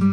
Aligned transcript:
So 0.00 0.06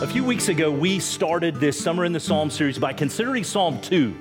a 0.00 0.08
few 0.08 0.24
weeks 0.24 0.48
ago, 0.48 0.72
we 0.72 0.98
started 0.98 1.54
this 1.60 1.80
Summer 1.80 2.04
in 2.04 2.12
the 2.12 2.18
Psalm 2.18 2.50
series 2.50 2.80
by 2.80 2.92
considering 2.92 3.44
Psalm 3.44 3.80
2. 3.80 4.12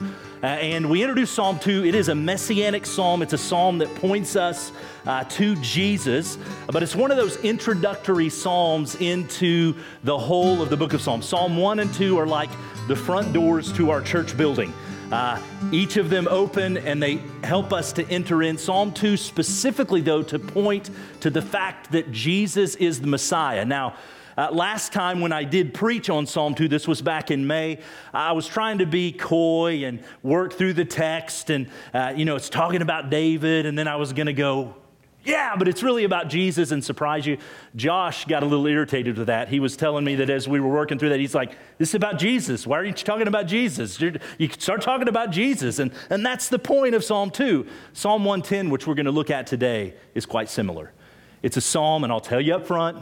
Uh, 0.43 0.47
and 0.47 0.89
we 0.89 1.03
introduced 1.03 1.35
Psalm 1.35 1.59
2. 1.59 1.85
It 1.85 1.93
is 1.93 2.09
a 2.09 2.15
messianic 2.15 2.87
psalm, 2.87 3.21
it's 3.21 3.33
a 3.33 3.37
psalm 3.37 3.77
that 3.77 3.93
points 3.95 4.35
us 4.35 4.71
uh, 5.05 5.23
to 5.25 5.55
Jesus, 5.57 6.39
but 6.65 6.81
it's 6.81 6.95
one 6.95 7.11
of 7.11 7.17
those 7.17 7.37
introductory 7.37 8.27
psalms 8.27 8.95
into 8.95 9.75
the 10.03 10.17
whole 10.17 10.63
of 10.63 10.71
the 10.71 10.77
book 10.77 10.93
of 10.93 11.01
Psalms. 11.01 11.27
Psalm 11.27 11.57
1 11.57 11.79
and 11.79 11.93
2 11.93 12.17
are 12.17 12.25
like 12.25 12.49
the 12.87 12.95
front 12.95 13.33
doors 13.33 13.71
to 13.73 13.91
our 13.91 14.01
church 14.01 14.35
building. 14.35 14.73
Uh, 15.11 15.39
each 15.71 15.97
of 15.97 16.09
them 16.09 16.27
open 16.27 16.77
and 16.77 17.03
they 17.03 17.17
help 17.43 17.71
us 17.71 17.93
to 17.93 18.07
enter 18.09 18.41
in. 18.41 18.57
Psalm 18.57 18.91
2 18.93 19.17
specifically, 19.17 20.01
though, 20.01 20.23
to 20.23 20.39
point 20.39 20.89
to 21.19 21.29
the 21.29 21.41
fact 21.41 21.91
that 21.91 22.11
Jesus 22.11 22.75
is 22.75 22.99
the 22.99 23.07
Messiah. 23.07 23.63
Now, 23.63 23.95
uh, 24.37 24.49
last 24.51 24.93
time 24.93 25.21
when 25.21 25.31
I 25.31 25.43
did 25.43 25.73
preach 25.73 26.09
on 26.09 26.25
Psalm 26.25 26.55
2, 26.55 26.67
this 26.67 26.87
was 26.87 27.01
back 27.01 27.31
in 27.31 27.47
May, 27.47 27.79
I 28.13 28.31
was 28.31 28.47
trying 28.47 28.79
to 28.79 28.85
be 28.85 29.11
coy 29.11 29.85
and 29.85 30.03
work 30.23 30.53
through 30.53 30.73
the 30.73 30.85
text. 30.85 31.49
And, 31.49 31.67
uh, 31.93 32.13
you 32.15 32.25
know, 32.25 32.35
it's 32.35 32.49
talking 32.49 32.81
about 32.81 33.09
David. 33.09 33.65
And 33.65 33.77
then 33.77 33.87
I 33.87 33.95
was 33.95 34.13
going 34.13 34.27
to 34.27 34.33
go, 34.33 34.75
yeah, 35.23 35.55
but 35.55 35.67
it's 35.67 35.83
really 35.83 36.03
about 36.03 36.29
Jesus 36.29 36.71
and 36.71 36.83
surprise 36.83 37.27
you. 37.27 37.37
Josh 37.75 38.25
got 38.25 38.41
a 38.41 38.45
little 38.45 38.65
irritated 38.65 39.19
with 39.19 39.27
that. 39.27 39.49
He 39.49 39.59
was 39.59 39.77
telling 39.77 40.03
me 40.03 40.15
that 40.15 40.31
as 40.31 40.47
we 40.47 40.59
were 40.59 40.69
working 40.69 40.97
through 40.97 41.09
that, 41.09 41.19
he's 41.19 41.35
like, 41.35 41.51
This 41.77 41.89
is 41.89 41.95
about 41.95 42.17
Jesus. 42.17 42.65
Why 42.65 42.79
are 42.79 42.83
you 42.83 42.91
talking 42.91 43.27
about 43.27 43.45
Jesus? 43.45 44.01
You're, 44.01 44.13
you 44.39 44.49
start 44.49 44.81
talking 44.81 45.07
about 45.07 45.29
Jesus. 45.29 45.77
And, 45.77 45.91
and 46.09 46.25
that's 46.25 46.49
the 46.49 46.57
point 46.57 46.95
of 46.95 47.03
Psalm 47.03 47.29
2. 47.29 47.67
Psalm 47.93 48.25
110, 48.25 48.71
which 48.71 48.87
we're 48.87 48.95
going 48.95 49.05
to 49.05 49.11
look 49.11 49.29
at 49.29 49.45
today, 49.45 49.93
is 50.15 50.25
quite 50.25 50.49
similar. 50.49 50.91
It's 51.43 51.57
a 51.57 51.61
psalm, 51.61 52.03
and 52.03 52.11
I'll 52.11 52.19
tell 52.19 52.41
you 52.41 52.55
up 52.55 52.65
front, 52.65 52.97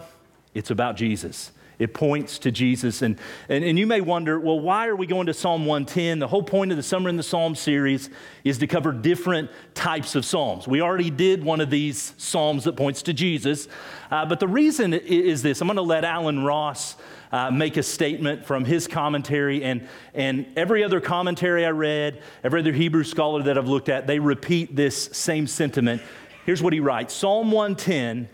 it's 0.53 0.71
about 0.71 0.95
Jesus. 0.95 1.51
It 1.79 1.93
points 1.93 2.39
to 2.39 2.51
Jesus. 2.51 3.01
And, 3.01 3.17
and, 3.47 3.63
and 3.63 3.79
you 3.79 3.87
may 3.87 4.01
wonder, 4.01 4.37
well, 4.37 4.59
why 4.59 4.87
are 4.87 4.95
we 4.97 5.07
going 5.07 5.27
to 5.27 5.33
Psalm 5.33 5.65
110? 5.65 6.19
The 6.19 6.27
whole 6.27 6.43
point 6.43 6.71
of 6.71 6.77
the 6.77 6.83
Summer 6.83 7.07
in 7.07 7.15
the 7.15 7.23
Psalm 7.23 7.55
series 7.55 8.09
is 8.43 8.57
to 8.57 8.67
cover 8.67 8.91
different 8.91 9.49
types 9.75 10.15
of 10.15 10.25
Psalms. 10.25 10.67
We 10.67 10.81
already 10.81 11.09
did 11.09 11.41
one 11.41 11.61
of 11.61 11.69
these 11.69 12.13
Psalms 12.17 12.65
that 12.65 12.75
points 12.75 13.01
to 13.03 13.13
Jesus. 13.13 13.69
Uh, 14.11 14.25
but 14.25 14.41
the 14.41 14.47
reason 14.47 14.93
is 14.93 15.41
this 15.41 15.61
I'm 15.61 15.67
going 15.67 15.77
to 15.77 15.81
let 15.81 16.03
Allen 16.03 16.43
Ross 16.43 16.97
uh, 17.31 17.49
make 17.49 17.77
a 17.77 17.83
statement 17.83 18.45
from 18.45 18.65
his 18.65 18.85
commentary. 18.85 19.63
And, 19.63 19.87
and 20.13 20.47
every 20.57 20.83
other 20.83 20.99
commentary 20.99 21.65
I 21.65 21.69
read, 21.69 22.21
every 22.43 22.59
other 22.59 22.73
Hebrew 22.73 23.05
scholar 23.05 23.41
that 23.43 23.57
I've 23.57 23.69
looked 23.69 23.87
at, 23.87 24.05
they 24.05 24.19
repeat 24.19 24.75
this 24.75 25.05
same 25.13 25.47
sentiment. 25.47 26.01
Here's 26.45 26.61
what 26.61 26.73
he 26.73 26.81
writes 26.81 27.13
Psalm 27.13 27.51
110 27.51 28.27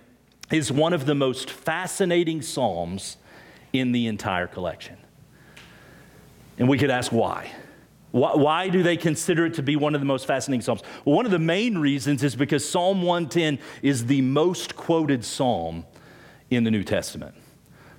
is 0.51 0.71
one 0.71 0.93
of 0.93 1.05
the 1.05 1.15
most 1.15 1.49
fascinating 1.49 2.41
Psalms 2.41 3.17
in 3.73 3.91
the 3.91 4.07
entire 4.07 4.47
collection. 4.47 4.97
And 6.57 6.69
we 6.69 6.77
could 6.77 6.91
ask 6.91 7.11
why. 7.11 7.51
Why 8.11 8.69
do 8.69 8.81
they 8.81 8.95
consider 8.95 9.45
it 9.45 9.55
to 9.55 9.63
be 9.63 9.75
one 9.75 9.93
of 9.93 9.99
the 9.99 10.05
most 10.05 10.25
fascinating 10.25 10.61
Psalms? 10.61 10.81
Well, 11.03 11.17
one 11.17 11.25
of 11.25 11.31
the 11.31 11.39
main 11.39 11.77
reasons 11.77 12.23
is 12.23 12.33
because 12.33 12.67
Psalm 12.67 13.01
110 13.01 13.59
is 13.81 14.05
the 14.05 14.21
most 14.21 14.77
quoted 14.77 15.25
Psalm 15.25 15.85
in 16.49 16.63
the 16.63 16.71
New 16.71 16.83
Testament. 16.83 17.35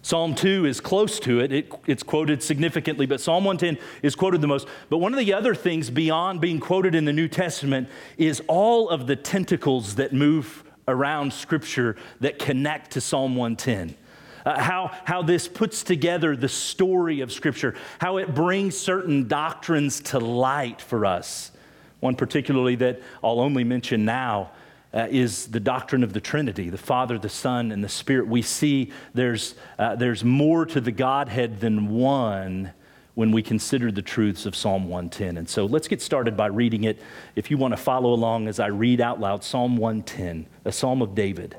Psalm 0.00 0.34
2 0.34 0.64
is 0.64 0.80
close 0.80 1.20
to 1.20 1.40
it. 1.40 1.52
it. 1.52 1.72
It's 1.86 2.02
quoted 2.02 2.42
significantly, 2.42 3.04
but 3.06 3.20
Psalm 3.20 3.44
110 3.44 3.84
is 4.02 4.14
quoted 4.14 4.40
the 4.40 4.46
most. 4.46 4.68
But 4.88 4.98
one 4.98 5.12
of 5.12 5.18
the 5.18 5.34
other 5.34 5.54
things 5.54 5.90
beyond 5.90 6.40
being 6.40 6.60
quoted 6.60 6.94
in 6.94 7.04
the 7.04 7.12
New 7.12 7.28
Testament 7.28 7.88
is 8.16 8.40
all 8.46 8.88
of 8.88 9.08
the 9.08 9.16
tentacles 9.16 9.96
that 9.96 10.14
move 10.14 10.62
around 10.88 11.32
Scripture 11.32 11.96
that 12.20 12.38
connect 12.38 12.92
to 12.92 13.00
Psalm 13.00 13.36
110. 13.36 13.96
Uh, 14.44 14.60
how, 14.60 14.92
how 15.04 15.22
this 15.22 15.48
puts 15.48 15.82
together 15.82 16.36
the 16.36 16.48
story 16.48 17.20
of 17.20 17.32
Scripture, 17.32 17.74
how 17.98 18.18
it 18.18 18.34
brings 18.34 18.76
certain 18.76 19.26
doctrines 19.26 20.00
to 20.00 20.20
light 20.20 20.80
for 20.80 21.04
us. 21.04 21.50
One 21.98 22.14
particularly 22.14 22.76
that 22.76 23.02
I'll 23.24 23.40
only 23.40 23.64
mention 23.64 24.04
now 24.04 24.52
uh, 24.94 25.08
is 25.10 25.48
the 25.48 25.58
doctrine 25.58 26.04
of 26.04 26.12
the 26.12 26.20
Trinity, 26.20 26.70
the 26.70 26.78
Father, 26.78 27.18
the 27.18 27.28
Son, 27.28 27.72
and 27.72 27.82
the 27.82 27.88
Spirit. 27.88 28.28
We 28.28 28.40
see 28.40 28.92
there's, 29.14 29.56
uh, 29.78 29.96
there's 29.96 30.22
more 30.22 30.64
to 30.66 30.80
the 30.80 30.92
Godhead 30.92 31.60
than 31.60 31.88
one 31.88 32.72
when 33.16 33.32
we 33.32 33.42
consider 33.42 33.90
the 33.90 34.02
truths 34.02 34.44
of 34.44 34.54
Psalm 34.54 34.90
110. 34.90 35.38
And 35.38 35.48
so 35.48 35.64
let's 35.64 35.88
get 35.88 36.02
started 36.02 36.36
by 36.36 36.48
reading 36.48 36.84
it. 36.84 37.00
If 37.34 37.50
you 37.50 37.56
want 37.56 37.72
to 37.72 37.78
follow 37.78 38.12
along 38.12 38.46
as 38.46 38.60
I 38.60 38.66
read 38.66 39.00
out 39.00 39.18
loud 39.18 39.42
Psalm 39.42 39.78
110, 39.78 40.46
a 40.66 40.70
psalm 40.70 41.00
of 41.00 41.14
David. 41.14 41.56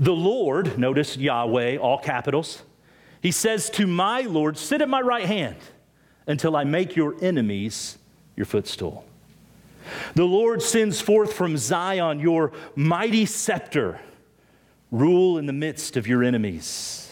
The 0.00 0.12
Lord, 0.12 0.76
notice 0.76 1.16
Yahweh, 1.16 1.76
all 1.76 1.98
capitals, 1.98 2.62
he 3.20 3.30
says 3.30 3.70
to 3.70 3.86
my 3.86 4.22
Lord, 4.22 4.58
Sit 4.58 4.80
at 4.80 4.88
my 4.88 5.00
right 5.00 5.24
hand 5.24 5.54
until 6.26 6.56
I 6.56 6.64
make 6.64 6.96
your 6.96 7.14
enemies 7.22 7.96
your 8.34 8.46
footstool. 8.46 9.04
The 10.14 10.24
Lord 10.24 10.62
sends 10.62 11.00
forth 11.00 11.32
from 11.32 11.56
Zion 11.56 12.18
your 12.18 12.50
mighty 12.74 13.24
scepter, 13.24 14.00
rule 14.90 15.38
in 15.38 15.46
the 15.46 15.52
midst 15.52 15.96
of 15.96 16.08
your 16.08 16.24
enemies. 16.24 17.11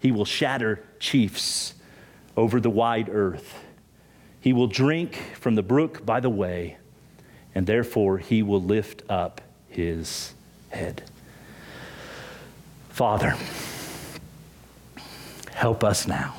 he 0.00 0.10
will 0.10 0.24
shatter 0.24 0.82
chiefs 0.98 1.74
over 2.36 2.58
the 2.58 2.70
wide 2.70 3.08
earth. 3.10 3.64
He 4.40 4.52
will 4.52 4.66
drink 4.66 5.16
from 5.34 5.54
the 5.54 5.62
brook 5.62 6.04
by 6.04 6.20
the 6.20 6.30
way, 6.30 6.78
and 7.54 7.66
therefore 7.66 8.18
he 8.18 8.42
will 8.42 8.62
lift 8.62 9.02
up 9.08 9.42
his 9.68 10.34
head. 10.70 11.02
Father, 12.88 13.36
help 15.52 15.84
us 15.84 16.08
now 16.08 16.34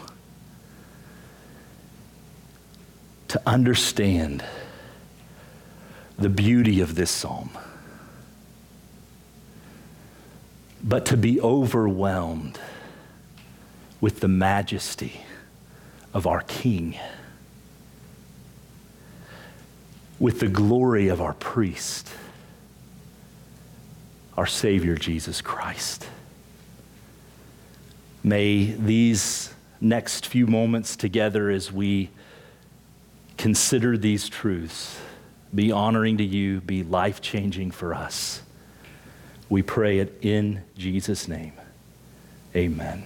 to 3.27 3.41
understand 3.45 4.43
the 6.17 6.29
beauty 6.29 6.81
of 6.81 6.95
this 6.95 7.11
psalm, 7.11 7.51
but 10.83 11.05
to 11.05 11.15
be 11.15 11.39
overwhelmed 11.39 12.59
with 14.01 14.19
the 14.19 14.27
majesty 14.27 15.21
of 16.13 16.27
our 16.27 16.41
King, 16.41 16.97
with 20.19 20.39
the 20.39 20.47
glory 20.47 21.07
of 21.07 21.21
our 21.21 21.33
priest, 21.35 22.09
our 24.35 24.47
Savior 24.47 24.95
Jesus 24.95 25.39
Christ. 25.39 26.07
May 28.23 28.65
these 28.65 29.53
next 29.79 30.27
few 30.27 30.45
moments 30.45 30.95
together 30.95 31.49
as 31.49 31.71
we 31.71 32.09
consider 33.37 33.97
these 33.97 34.29
truths 34.29 34.99
be 35.53 35.71
honoring 35.71 36.17
to 36.17 36.23
you, 36.23 36.61
be 36.61 36.83
life 36.83 37.21
changing 37.21 37.71
for 37.71 37.93
us. 37.93 38.41
We 39.49 39.61
pray 39.63 39.99
it 39.99 40.17
in 40.21 40.63
Jesus' 40.77 41.27
name. 41.27 41.53
Amen. 42.55 43.03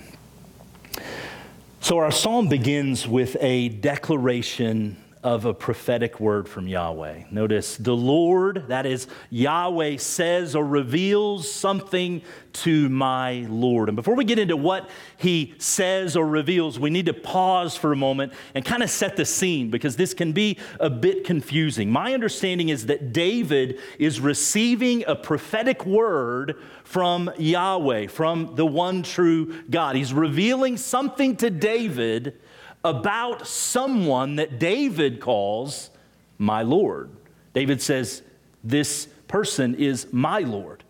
So, 1.85 1.99
our 1.99 2.09
psalm 2.09 2.47
begins 2.47 3.07
with 3.07 3.37
a 3.41 3.69
declaration 3.69 4.97
of 5.25 5.43
a 5.43 5.55
prophetic 5.55 6.19
word 6.19 6.47
from 6.47 6.67
Yahweh. 6.67 7.23
Notice 7.31 7.77
the 7.77 7.95
Lord, 7.95 8.65
that 8.67 8.85
is 8.85 9.07
Yahweh, 9.31 9.97
says 9.97 10.55
or 10.55 10.63
reveals 10.63 11.51
something 11.51 12.21
to 12.53 12.89
my 12.89 13.47
Lord. 13.49 13.89
And 13.89 13.95
before 13.95 14.13
we 14.13 14.23
get 14.23 14.37
into 14.37 14.55
what 14.55 14.87
he 15.17 15.55
says 15.57 16.15
or 16.15 16.27
reveals, 16.27 16.79
we 16.79 16.91
need 16.91 17.07
to 17.07 17.13
pause 17.13 17.75
for 17.75 17.91
a 17.91 17.95
moment 17.95 18.33
and 18.53 18.63
kind 18.63 18.83
of 18.83 18.89
set 18.91 19.15
the 19.15 19.25
scene 19.25 19.71
because 19.71 19.95
this 19.95 20.13
can 20.13 20.31
be 20.31 20.59
a 20.79 20.91
bit 20.91 21.23
confusing. 21.23 21.91
My 21.91 22.13
understanding 22.13 22.69
is 22.69 22.85
that 22.85 23.11
David 23.11 23.79
is 23.97 24.19
receiving 24.19 25.03
a 25.07 25.15
prophetic 25.15 25.87
word 25.87 26.61
from 26.83 27.31
Yahweh, 27.39 28.07
from 28.07 28.53
the 28.53 28.65
one 28.65 29.01
true 29.01 29.63
God. 29.71 29.95
He's 29.95 30.13
revealing 30.13 30.77
something 30.77 31.35
to 31.37 31.49
David 31.49 32.39
about 32.85 33.47
someone 33.47 34.35
that 34.35 34.59
David 34.59 35.19
calls 35.19 35.89
my 36.37 36.61
Lord. 36.61 37.09
David 37.53 37.81
says, 37.81 38.21
This 38.63 39.07
person 39.27 39.73
is 39.75 40.07
my 40.13 40.39
Lord. 40.39 40.83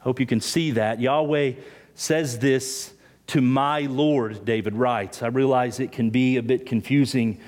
Hope 0.00 0.20
you 0.20 0.26
can 0.26 0.42
see 0.42 0.72
that. 0.72 1.00
Yahweh 1.00 1.54
says 1.94 2.38
this 2.38 2.92
to 3.28 3.40
my 3.40 3.80
Lord, 3.80 4.44
David 4.44 4.74
writes. 4.74 5.22
I 5.22 5.28
realize 5.28 5.80
it 5.80 5.90
can 5.90 6.10
be 6.10 6.36
a 6.36 6.42
bit 6.42 6.66
confusing, 6.66 7.40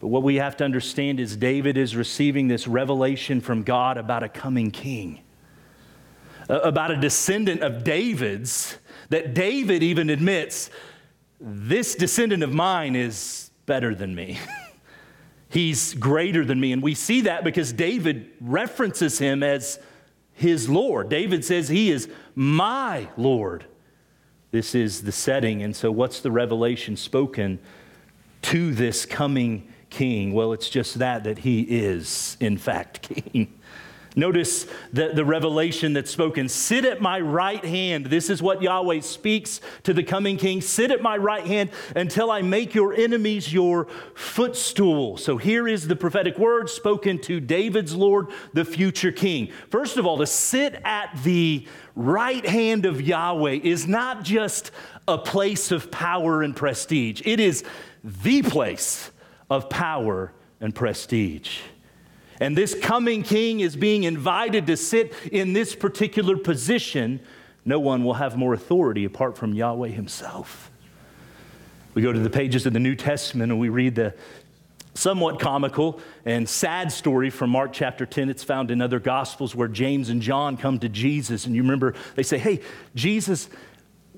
but 0.00 0.08
what 0.08 0.22
we 0.22 0.36
have 0.36 0.56
to 0.58 0.64
understand 0.64 1.18
is 1.18 1.34
David 1.34 1.78
is 1.78 1.96
receiving 1.96 2.46
this 2.46 2.68
revelation 2.68 3.40
from 3.40 3.62
God 3.62 3.96
about 3.96 4.22
a 4.22 4.28
coming 4.28 4.70
king, 4.70 5.22
about 6.48 6.90
a 6.90 6.96
descendant 6.96 7.62
of 7.62 7.84
David's 7.84 8.76
that 9.08 9.34
David 9.34 9.82
even 9.82 10.10
admits 10.10 10.70
this 11.40 11.94
descendant 11.94 12.42
of 12.42 12.52
mine 12.52 12.96
is 12.96 13.50
better 13.66 13.94
than 13.94 14.14
me. 14.14 14.38
He's 15.48 15.94
greater 15.94 16.44
than 16.44 16.58
me. 16.58 16.72
And 16.72 16.82
we 16.82 16.94
see 16.94 17.22
that 17.22 17.44
because 17.44 17.72
David 17.72 18.30
references 18.40 19.18
him 19.18 19.42
as 19.42 19.78
his 20.32 20.68
Lord. 20.68 21.08
David 21.08 21.44
says, 21.44 21.68
He 21.68 21.90
is 21.90 22.08
my 22.34 23.08
Lord. 23.16 23.64
This 24.50 24.74
is 24.74 25.02
the 25.02 25.12
setting. 25.12 25.62
And 25.62 25.74
so, 25.74 25.90
what's 25.92 26.20
the 26.20 26.30
revelation 26.30 26.96
spoken 26.96 27.58
to 28.42 28.74
this 28.74 29.06
coming 29.06 29.68
king? 29.90 30.32
Well, 30.32 30.52
it's 30.52 30.68
just 30.68 30.98
that, 30.98 31.24
that 31.24 31.38
he 31.38 31.62
is, 31.62 32.36
in 32.40 32.58
fact, 32.58 33.02
king. 33.32 33.52
Notice 34.16 34.66
the, 34.92 35.08
the 35.12 35.24
revelation 35.24 35.92
that's 35.92 36.10
spoken 36.10 36.48
Sit 36.48 36.84
at 36.84 37.00
my 37.00 37.20
right 37.20 37.64
hand. 37.64 38.06
This 38.06 38.30
is 38.30 38.40
what 38.40 38.62
Yahweh 38.62 39.00
speaks 39.00 39.60
to 39.82 39.92
the 39.92 40.04
coming 40.04 40.36
king. 40.36 40.60
Sit 40.60 40.92
at 40.92 41.02
my 41.02 41.16
right 41.16 41.44
hand 41.44 41.70
until 41.96 42.30
I 42.30 42.42
make 42.42 42.74
your 42.74 42.94
enemies 42.94 43.52
your 43.52 43.88
footstool. 44.14 45.16
So 45.16 45.36
here 45.36 45.66
is 45.66 45.88
the 45.88 45.96
prophetic 45.96 46.38
word 46.38 46.70
spoken 46.70 47.18
to 47.22 47.40
David's 47.40 47.94
Lord, 47.94 48.28
the 48.52 48.64
future 48.64 49.12
king. 49.12 49.50
First 49.68 49.96
of 49.96 50.06
all, 50.06 50.18
to 50.18 50.26
sit 50.26 50.80
at 50.84 51.18
the 51.24 51.66
right 51.96 52.46
hand 52.46 52.86
of 52.86 53.00
Yahweh 53.00 53.60
is 53.62 53.86
not 53.88 54.22
just 54.22 54.70
a 55.08 55.18
place 55.18 55.72
of 55.72 55.90
power 55.90 56.42
and 56.42 56.54
prestige, 56.54 57.20
it 57.24 57.40
is 57.40 57.64
the 58.02 58.42
place 58.42 59.10
of 59.50 59.68
power 59.68 60.32
and 60.60 60.74
prestige. 60.74 61.58
And 62.40 62.56
this 62.56 62.74
coming 62.74 63.22
king 63.22 63.60
is 63.60 63.76
being 63.76 64.04
invited 64.04 64.66
to 64.66 64.76
sit 64.76 65.12
in 65.30 65.52
this 65.52 65.74
particular 65.74 66.36
position. 66.36 67.20
No 67.64 67.78
one 67.78 68.04
will 68.04 68.14
have 68.14 68.36
more 68.36 68.54
authority 68.54 69.04
apart 69.04 69.36
from 69.38 69.54
Yahweh 69.54 69.88
himself. 69.88 70.70
We 71.94 72.02
go 72.02 72.12
to 72.12 72.18
the 72.18 72.30
pages 72.30 72.66
of 72.66 72.72
the 72.72 72.80
New 72.80 72.96
Testament 72.96 73.52
and 73.52 73.60
we 73.60 73.68
read 73.68 73.94
the 73.94 74.14
somewhat 74.94 75.40
comical 75.40 76.00
and 76.24 76.48
sad 76.48 76.90
story 76.90 77.30
from 77.30 77.50
Mark 77.50 77.72
chapter 77.72 78.06
10. 78.06 78.30
It's 78.30 78.44
found 78.44 78.70
in 78.70 78.80
other 78.80 79.00
gospels 79.00 79.54
where 79.54 79.68
James 79.68 80.08
and 80.08 80.22
John 80.22 80.56
come 80.56 80.78
to 80.80 80.88
Jesus. 80.88 81.46
And 81.46 81.54
you 81.54 81.62
remember, 81.62 81.94
they 82.14 82.22
say, 82.22 82.38
Hey, 82.38 82.60
Jesus, 82.94 83.48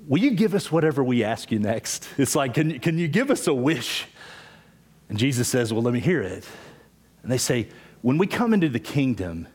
will 0.06 0.20
you 0.20 0.32
give 0.32 0.54
us 0.54 0.70
whatever 0.70 1.02
we 1.02 1.24
ask 1.24 1.50
you 1.50 1.58
next? 1.58 2.08
It's 2.19 2.36
like, 2.36 2.54
Can, 2.54 2.78
can 2.80 2.98
you 2.98 3.08
give 3.08 3.30
us 3.30 3.46
a 3.46 3.54
wish? 3.54 4.06
And 5.08 5.19
Jesus 5.19 5.48
says, 5.48 5.72
Well, 5.72 5.82
let 5.82 5.94
me 5.94 6.00
hear 6.00 6.22
it. 6.22 6.46
And 7.22 7.32
they 7.32 7.38
say, 7.38 7.69
when 8.06 8.19
we 8.19 8.26
come 8.29 8.55
into 8.55 8.69
the 8.69 8.79
kingdom, 8.79 9.49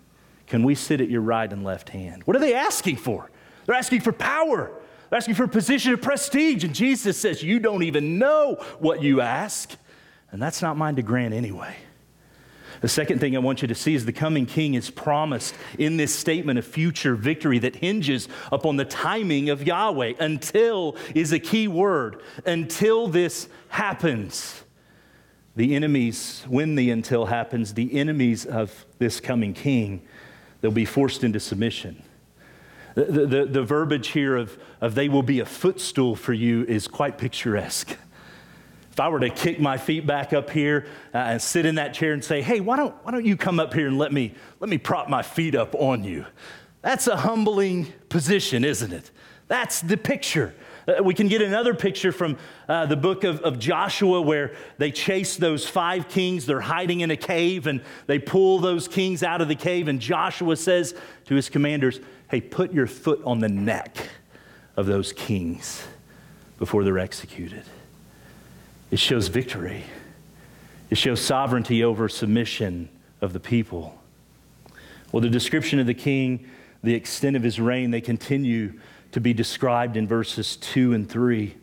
can 0.46 0.64
we 0.64 0.76
sit 0.76 1.00
at 1.00 1.10
your 1.10 1.22
right 1.22 1.54
and 1.54 1.64
left 1.64 1.88
hand? 1.88 2.22
What 2.26 2.36
are 2.36 2.42
they 2.42 2.54
asking 2.54 2.98
for? 2.98 3.32
They're 3.66 3.78
asking 3.78 4.02
for 4.02 4.12
power. 4.12 4.74
They're 5.10 5.16
asking 5.16 5.36
for 5.36 5.46
a 5.46 5.48
position 5.48 5.94
of 5.94 6.02
prestige. 6.02 6.66
And 6.66 6.76
Jesus 6.76 7.18
says, 7.18 7.42
You 7.42 7.62
don't 7.62 7.84
even 7.84 8.20
know 8.20 8.58
what 8.80 9.02
you 9.02 9.22
ask. 9.22 9.74
And 10.32 10.42
that's 10.42 10.62
not 10.62 10.76
mine 10.76 10.98
to 10.98 11.02
grant 11.02 11.34
anyway. 11.34 11.78
The 12.82 12.90
second 12.90 13.20
thing 13.20 13.38
I 13.38 13.40
want 13.40 13.62
you 13.62 13.70
to 13.70 13.76
see 13.76 13.96
is 13.96 14.04
the 14.04 14.12
coming 14.12 14.46
king 14.46 14.74
is 14.74 14.90
promised 14.90 15.56
in 15.78 15.96
this 15.96 16.14
statement 16.14 16.60
of 16.60 16.68
future 16.68 17.16
victory 17.16 17.60
that 17.60 17.78
hinges 17.78 18.28
upon 18.52 18.76
the 18.76 18.84
timing 18.84 19.50
of 19.50 19.66
Yahweh. 19.66 20.16
Until 20.20 20.98
is 21.16 21.32
a 21.32 21.40
key 21.40 21.70
word. 21.70 22.22
Until 22.46 23.08
this 23.08 23.48
happens 23.70 24.62
the 25.56 25.76
enemies, 25.76 26.44
when 26.48 26.76
the 26.76 26.92
until 26.92 27.26
happens, 27.26 27.74
the 27.74 27.98
enemies 27.98 28.46
of 28.46 28.86
this 29.00 29.20
coming 29.20 29.54
king, 29.54 30.02
they'll 30.62 30.72
be 30.72 30.86
forced 30.86 31.24
into 31.24 31.40
submission. 31.40 32.02
The, 32.96 33.26
the, 33.26 33.46
the, 33.46 33.64
verbiage 33.64 34.10
here 34.10 34.36
of, 34.36 34.58
of 34.82 34.96
they 34.96 35.08
will 35.08 35.24
be 35.24 35.40
a 35.40 35.46
footstool 35.46 36.16
for 36.16 36.34
you 36.34 36.66
is 36.66 36.88
quite 36.88 37.18
picturesque. 37.18 37.98
If 38.92 39.00
I 39.00 39.08
were 39.08 39.22
to 39.22 39.30
kick 39.30 39.62
my 39.62 39.78
feet 39.78 40.06
back 40.06 40.34
up 40.34 40.50
here 40.50 40.86
uh, 41.14 41.18
and 41.20 41.42
sit 41.42 41.66
in 41.66 41.76
that 41.76 41.94
chair 41.94 42.12
and 42.12 42.24
say, 42.24 42.42
hey, 42.42 42.60
why 42.60 42.76
don't, 42.76 42.94
why 43.04 43.12
don't 43.12 43.26
you 43.26 43.38
come 43.38 43.62
up 43.62 43.74
here 43.74 43.88
and 43.88 43.98
let 43.98 44.12
me, 44.12 44.34
let 44.60 44.70
me 44.70 44.78
prop 44.78 45.08
my 45.08 45.22
feet 45.22 45.56
up 45.56 45.74
on 45.76 46.04
you? 46.04 46.26
That's 46.82 47.08
a 47.08 47.16
humbling 47.16 47.94
position, 48.10 48.66
isn't 48.66 48.92
it? 48.92 49.12
That's 49.48 49.82
the 49.82 49.96
picture. 49.96 50.54
Uh, 50.92 51.04
we 51.04 51.14
can 51.14 51.28
get 51.28 51.42
another 51.42 51.74
picture 51.74 52.12
from 52.12 52.38
uh, 52.68 52.86
the 52.86 52.96
book 52.96 53.24
of, 53.24 53.42
of 53.42 53.60
Joshua 53.60 54.22
where 54.22 54.54
they 54.78 54.92
chase 54.92 55.38
those 55.38 55.68
five 55.68 56.08
kings. 56.10 56.46
They're 56.46 56.62
hiding 56.62 57.02
in 57.02 57.12
a 57.12 57.18
cave 57.18 57.68
and 57.68 57.82
they 58.08 58.20
pull 58.20 58.60
those 58.60 58.88
kings 58.88 59.24
out 59.24 59.42
of 59.42 59.48
the 59.48 59.56
cave. 59.56 59.88
And 59.88 60.00
Joshua 60.00 60.56
says 60.56 60.96
to 61.26 61.36
his 61.36 61.50
commanders, 61.50 62.00
Hey, 62.30 62.42
put 62.42 62.74
your 62.74 62.88
foot 62.88 63.22
on 63.26 63.40
the 63.40 63.50
neck 63.50 63.98
of 64.78 64.86
those 64.86 65.14
kings 65.14 65.86
before 66.58 66.84
they're 66.84 67.00
executed. 67.00 67.64
It 68.90 69.00
shows 69.00 69.28
victory, 69.28 69.84
it 70.90 70.98
shows 70.98 71.22
sovereignty 71.22 71.84
over 71.84 72.10
submission 72.10 72.90
of 73.22 73.34
the 73.34 73.40
people. 73.40 73.98
Well, 75.12 75.22
the 75.22 75.30
description 75.30 75.80
of 75.80 75.88
the 75.88 75.94
king, 75.94 76.50
the 76.84 76.94
extent 76.94 77.36
of 77.36 77.44
his 77.44 77.60
reign, 77.60 77.92
they 77.92 78.02
continue 78.02 78.80
to 79.12 79.20
be 79.20 79.34
described 79.34 79.98
in 79.98 80.08
verses 80.08 80.56
2 80.58 80.94
and 80.94 81.10
3. 81.10 81.56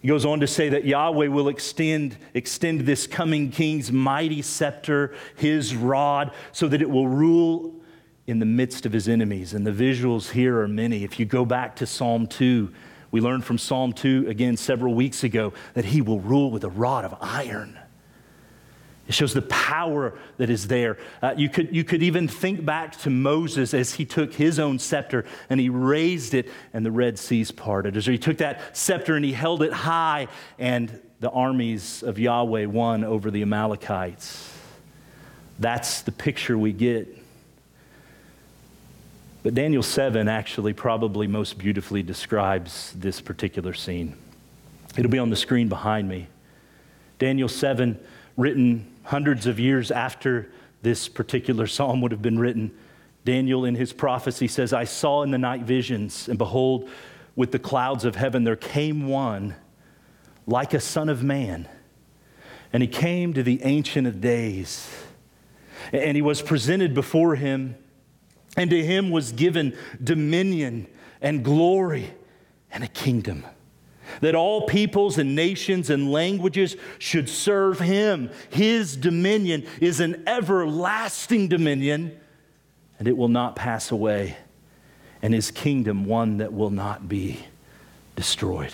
He 0.00 0.08
goes 0.08 0.24
on 0.24 0.40
to 0.40 0.46
say 0.48 0.68
that 0.70 0.84
Yahweh 0.84 1.28
will 1.28 1.48
extend, 1.48 2.16
extend 2.34 2.80
this 2.80 3.06
coming 3.06 3.50
king's 3.50 3.92
mighty 3.92 4.42
scepter, 4.42 5.14
his 5.36 5.76
rod, 5.76 6.32
so 6.50 6.66
that 6.66 6.82
it 6.82 6.90
will 6.90 7.06
rule 7.06 7.74
in 8.26 8.40
the 8.40 8.46
midst 8.46 8.84
of 8.84 8.92
his 8.92 9.08
enemies. 9.08 9.54
And 9.54 9.66
the 9.66 9.70
visuals 9.70 10.30
here 10.30 10.60
are 10.60 10.68
many. 10.68 11.04
If 11.04 11.20
you 11.20 11.26
go 11.26 11.44
back 11.44 11.76
to 11.76 11.86
Psalm 11.86 12.26
2, 12.26 12.72
we 13.12 13.20
learned 13.20 13.44
from 13.44 13.58
Psalm 13.58 13.92
2 13.92 14.26
again 14.28 14.56
several 14.56 14.94
weeks 14.94 15.22
ago 15.22 15.52
that 15.74 15.84
he 15.84 16.00
will 16.00 16.18
rule 16.18 16.50
with 16.50 16.64
a 16.64 16.70
rod 16.70 17.04
of 17.04 17.16
iron. 17.20 17.78
It 19.08 19.14
shows 19.14 19.34
the 19.34 19.42
power 19.42 20.14
that 20.36 20.48
is 20.48 20.68
there. 20.68 20.96
Uh, 21.20 21.34
you, 21.36 21.48
could, 21.48 21.74
you 21.74 21.82
could 21.82 22.02
even 22.02 22.28
think 22.28 22.64
back 22.64 22.96
to 23.00 23.10
Moses 23.10 23.74
as 23.74 23.94
he 23.94 24.04
took 24.04 24.32
his 24.32 24.58
own 24.58 24.78
scepter 24.78 25.24
and 25.50 25.58
he 25.58 25.68
raised 25.68 26.34
it 26.34 26.48
and 26.72 26.86
the 26.86 26.92
Red 26.92 27.18
Seas 27.18 27.50
parted. 27.50 27.96
As 27.96 28.06
he 28.06 28.18
took 28.18 28.38
that 28.38 28.76
scepter 28.76 29.16
and 29.16 29.24
he 29.24 29.32
held 29.32 29.62
it 29.62 29.72
high 29.72 30.28
and 30.58 31.00
the 31.18 31.30
armies 31.30 32.02
of 32.02 32.18
Yahweh 32.18 32.66
won 32.66 33.02
over 33.02 33.30
the 33.30 33.42
Amalekites. 33.42 34.56
That's 35.58 36.02
the 36.02 36.12
picture 36.12 36.56
we 36.56 36.72
get. 36.72 37.08
But 39.42 39.54
Daniel 39.54 39.82
7 39.82 40.28
actually 40.28 40.72
probably 40.72 41.26
most 41.26 41.58
beautifully 41.58 42.04
describes 42.04 42.92
this 42.96 43.20
particular 43.20 43.74
scene. 43.74 44.14
It'll 44.96 45.10
be 45.10 45.18
on 45.18 45.30
the 45.30 45.36
screen 45.36 45.68
behind 45.68 46.08
me. 46.08 46.28
Daniel 47.18 47.48
7, 47.48 47.98
written 48.36 48.91
hundreds 49.04 49.46
of 49.46 49.58
years 49.58 49.90
after 49.90 50.50
this 50.82 51.08
particular 51.08 51.66
psalm 51.66 52.00
would 52.00 52.12
have 52.12 52.22
been 52.22 52.38
written, 52.38 52.72
Daniel 53.24 53.64
in 53.64 53.74
his 53.74 53.92
prophecy 53.92 54.48
says, 54.48 54.72
I 54.72 54.84
saw 54.84 55.22
in 55.22 55.30
the 55.30 55.38
night 55.38 55.62
visions, 55.62 56.28
and 56.28 56.38
behold, 56.38 56.88
with 57.36 57.52
the 57.52 57.58
clouds 57.58 58.04
of 58.04 58.16
heaven 58.16 58.44
there 58.44 58.56
came 58.56 59.06
one 59.06 59.54
like 60.46 60.74
a 60.74 60.80
son 60.80 61.08
of 61.08 61.22
man. 61.22 61.68
And 62.72 62.82
he 62.82 62.88
came 62.88 63.32
to 63.34 63.42
the 63.42 63.62
Ancient 63.62 64.06
of 64.06 64.20
Days. 64.20 64.90
And 65.92 66.16
he 66.16 66.22
was 66.22 66.42
presented 66.42 66.94
before 66.94 67.36
him, 67.36 67.76
and 68.56 68.70
to 68.70 68.84
him 68.84 69.10
was 69.10 69.32
given 69.32 69.76
dominion 70.02 70.86
and 71.20 71.44
glory 71.44 72.12
and 72.70 72.82
a 72.82 72.88
kingdom 72.88 73.44
that 74.20 74.34
all 74.34 74.66
peoples 74.66 75.18
and 75.18 75.34
nations 75.34 75.90
and 75.90 76.12
languages 76.12 76.76
should 76.98 77.28
serve 77.28 77.78
him. 77.78 78.30
His 78.50 78.96
dominion 78.96 79.66
is 79.80 80.00
an 80.00 80.22
everlasting 80.26 81.48
dominion, 81.48 82.18
and 82.98 83.08
it 83.08 83.16
will 83.16 83.28
not 83.28 83.56
pass 83.56 83.90
away, 83.90 84.36
and 85.22 85.32
his 85.32 85.50
kingdom 85.50 86.04
one 86.04 86.38
that 86.38 86.52
will 86.52 86.70
not 86.70 87.08
be 87.08 87.44
destroyed. 88.16 88.72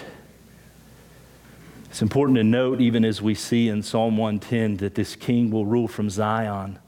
It's 1.91 2.03
important 2.03 2.37
to 2.37 2.45
note, 2.45 2.81
even 2.81 3.05
as 3.05 3.23
we 3.23 3.35
see 3.35 3.69
in 3.69 3.83
Psalm 3.83 4.17
110, 4.17 4.77
that 4.79 4.95
this 4.95 5.17
king 5.17 5.51
will 5.51 5.65
rule 5.65 5.89
from 5.89 6.11
Zion. 6.11 6.79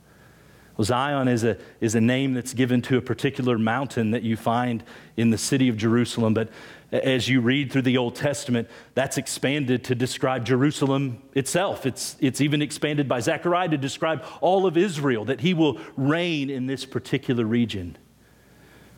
Well, 0.76 0.84
Zion 0.84 1.28
is 1.28 1.44
a, 1.44 1.56
is 1.80 1.94
a 1.94 2.00
name 2.00 2.34
that's 2.34 2.54
given 2.54 2.80
to 2.82 2.96
a 2.96 3.00
particular 3.02 3.58
mountain 3.58 4.12
that 4.12 4.22
you 4.22 4.36
find 4.36 4.82
in 5.16 5.30
the 5.30 5.38
city 5.38 5.68
of 5.68 5.76
Jerusalem. 5.76 6.32
But 6.34 6.50
as 6.92 7.28
you 7.28 7.40
read 7.40 7.70
through 7.70 7.82
the 7.82 7.96
Old 7.96 8.16
Testament, 8.16 8.68
that's 8.94 9.16
expanded 9.16 9.84
to 9.84 9.94
describe 9.94 10.44
Jerusalem 10.44 11.22
itself. 11.34 11.86
It's, 11.86 12.16
it's 12.20 12.40
even 12.40 12.62
expanded 12.62 13.08
by 13.08 13.20
Zechariah 13.20 13.68
to 13.68 13.78
describe 13.78 14.24
all 14.40 14.66
of 14.66 14.76
Israel, 14.76 15.24
that 15.26 15.40
he 15.40 15.54
will 15.54 15.78
reign 15.96 16.50
in 16.50 16.66
this 16.66 16.84
particular 16.84 17.44
region. 17.44 17.96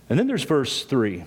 And 0.09 0.19
then 0.19 0.27
there's 0.27 0.45
verse 0.45 0.85
3. 0.85 1.25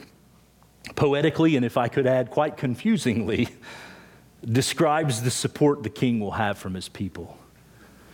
Poetically, 0.96 1.56
and 1.56 1.66
if 1.66 1.78
I 1.78 1.88
could 1.88 2.06
add, 2.06 2.30
quite 2.30 2.58
confusingly, 2.58 3.50
describes 4.46 5.24
the 5.24 5.32
support 5.32 5.84
the 5.84 5.90
king 5.90 6.20
will 6.20 6.32
have 6.32 6.58
from 6.58 6.74
his 6.74 6.90
people. 6.90 7.38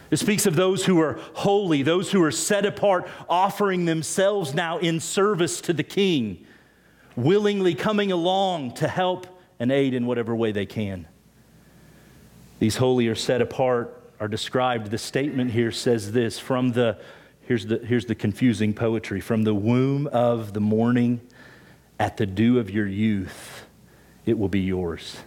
It 0.10 0.18
speaks 0.18 0.46
of 0.46 0.58
those 0.58 0.86
who 0.86 1.00
are 1.00 1.20
holy, 1.34 1.84
those 1.84 2.12
who 2.12 2.22
are 2.24 2.32
set 2.32 2.66
apart, 2.66 3.08
offering 3.30 3.86
themselves 3.86 4.54
now 4.54 4.78
in 4.78 5.00
service 5.00 5.62
to 5.62 5.74
the 5.74 5.84
king, 5.84 6.46
willingly 7.16 7.76
coming 7.76 8.12
along 8.12 8.74
to 8.76 8.88
help 8.88 9.28
and 9.60 9.72
aid 9.72 9.94
in 9.94 10.06
whatever 10.06 10.36
way 10.36 10.52
they 10.52 10.66
can. 10.66 11.08
These 12.60 12.78
holy 12.78 13.08
are 13.08 13.16
set 13.16 13.42
apart 13.42 13.98
are 14.20 14.28
described. 14.28 14.92
The 14.92 14.98
statement 14.98 15.52
here 15.52 15.72
says 15.72 16.12
this 16.12 16.38
from 16.38 16.72
the, 16.74 17.00
here's 17.42 17.66
the, 17.66 17.80
here's 17.80 18.06
the 18.06 18.16
confusing 18.16 18.74
poetry 18.74 19.20
from 19.20 19.44
the 19.44 19.54
womb 19.54 20.08
of 20.08 20.54
the 20.54 20.62
morning 20.62 21.22
at 22.00 22.18
the 22.18 22.26
dew 22.26 22.60
of 22.60 22.70
your 22.70 22.88
youth, 22.88 23.66
it 24.26 24.38
will 24.38 24.50
be 24.50 24.60
yours. 24.60 25.18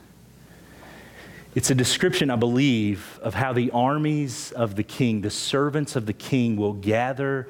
It's 1.54 1.70
a 1.70 1.74
description, 1.74 2.30
I 2.30 2.36
believe, 2.36 3.20
of 3.22 3.34
how 3.34 3.52
the 3.52 3.70
armies 3.70 4.50
of 4.50 4.74
the 4.74 4.82
king, 4.82 5.20
the 5.20 5.30
servants 5.30 5.94
of 5.94 6.06
the 6.06 6.12
king, 6.12 6.56
will 6.56 6.72
gather 6.72 7.48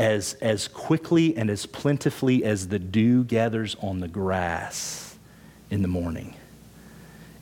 as, 0.00 0.32
as 0.40 0.66
quickly 0.66 1.36
and 1.36 1.50
as 1.50 1.66
plentifully 1.66 2.42
as 2.42 2.68
the 2.68 2.78
dew 2.78 3.22
gathers 3.22 3.76
on 3.82 4.00
the 4.00 4.08
grass 4.08 5.18
in 5.68 5.82
the 5.82 5.88
morning. 5.88 6.34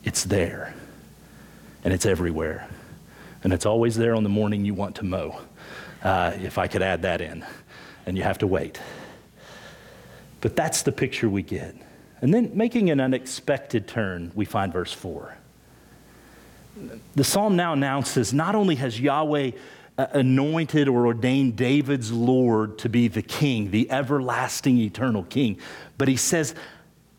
It's 0.02 0.24
there, 0.24 0.74
and 1.84 1.94
it's 1.94 2.04
everywhere. 2.04 2.68
And 3.44 3.52
it's 3.52 3.64
always 3.64 3.96
there 3.96 4.16
on 4.16 4.24
the 4.24 4.28
morning 4.28 4.64
you 4.64 4.74
want 4.74 4.96
to 4.96 5.04
mow, 5.04 5.38
uh, 6.02 6.32
if 6.34 6.58
I 6.58 6.66
could 6.66 6.82
add 6.82 7.02
that 7.02 7.20
in. 7.20 7.46
And 8.06 8.16
you 8.16 8.24
have 8.24 8.38
to 8.38 8.48
wait. 8.48 8.80
But 10.40 10.56
that's 10.56 10.82
the 10.82 10.90
picture 10.90 11.30
we 11.30 11.42
get. 11.42 11.76
And 12.20 12.34
then, 12.34 12.50
making 12.54 12.90
an 12.90 12.98
unexpected 12.98 13.86
turn, 13.86 14.32
we 14.34 14.44
find 14.44 14.72
verse 14.72 14.92
4 14.92 15.38
the 17.14 17.24
psalm 17.24 17.56
now 17.56 17.72
announces 17.72 18.32
not 18.32 18.54
only 18.54 18.76
has 18.76 19.00
Yahweh 19.00 19.52
anointed 19.98 20.88
or 20.88 21.06
ordained 21.06 21.56
David's 21.56 22.12
Lord 22.12 22.78
to 22.78 22.88
be 22.88 23.08
the 23.08 23.22
king, 23.22 23.70
the 23.70 23.90
everlasting 23.90 24.78
eternal 24.78 25.24
king, 25.24 25.58
but 25.98 26.06
he 26.08 26.16
says, 26.16 26.54